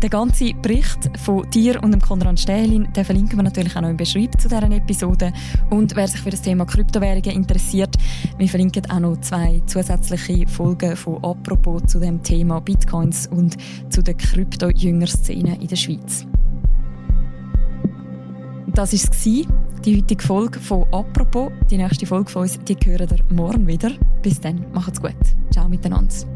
Den 0.00 0.08
ganzen 0.08 0.62
Bericht 0.62 1.10
von 1.18 1.50
dir 1.50 1.82
und 1.82 1.90
dem 1.90 2.00
Konrad 2.00 2.38
Stählin 2.38 2.86
den 2.94 3.04
verlinken 3.04 3.36
wir 3.36 3.42
natürlich 3.42 3.74
auch 3.74 3.80
noch 3.80 3.88
im 3.88 3.96
Beschreibung 3.96 4.38
zu 4.38 4.48
dieser 4.48 4.70
Episode. 4.70 5.32
Und 5.68 5.96
wer 5.96 6.06
sich 6.06 6.20
für 6.20 6.30
das 6.30 6.42
Thema 6.42 6.64
Kryptowährungen 6.64 7.32
interessiert, 7.32 7.96
wir 8.38 8.48
verlinken 8.48 8.88
auch 8.88 9.00
noch 9.00 9.20
zwei 9.20 9.60
zusätzliche 9.66 10.46
Folgen 10.46 10.94
von 10.94 11.16
«Apropos» 11.24 11.82
zu 11.86 11.98
dem 11.98 12.22
Thema 12.22 12.60
Bitcoins 12.60 13.26
und 13.26 13.56
zu 13.90 14.00
der 14.00 14.14
Krypto-Jünger-Szene 14.14 15.60
in 15.60 15.66
der 15.66 15.74
Schweiz. 15.74 16.24
Das 18.68 18.92
war 18.92 18.94
es, 18.94 19.56
die 19.86 19.96
heutige 19.96 20.22
Folge 20.22 20.58
von 20.58 20.84
«Apropos». 20.92 21.52
Die 21.70 21.78
nächste 21.78 22.06
Folge 22.06 22.30
von 22.30 22.42
uns, 22.42 22.58
die 22.58 22.76
hören 22.84 23.08
ihr 23.08 23.34
morgen 23.34 23.66
wieder. 23.66 23.92
Bis 24.20 24.40
dann, 24.40 24.64
macht's 24.72 25.00
gut. 25.00 25.14
Ciao 25.50 25.68
miteinander. 25.68 26.35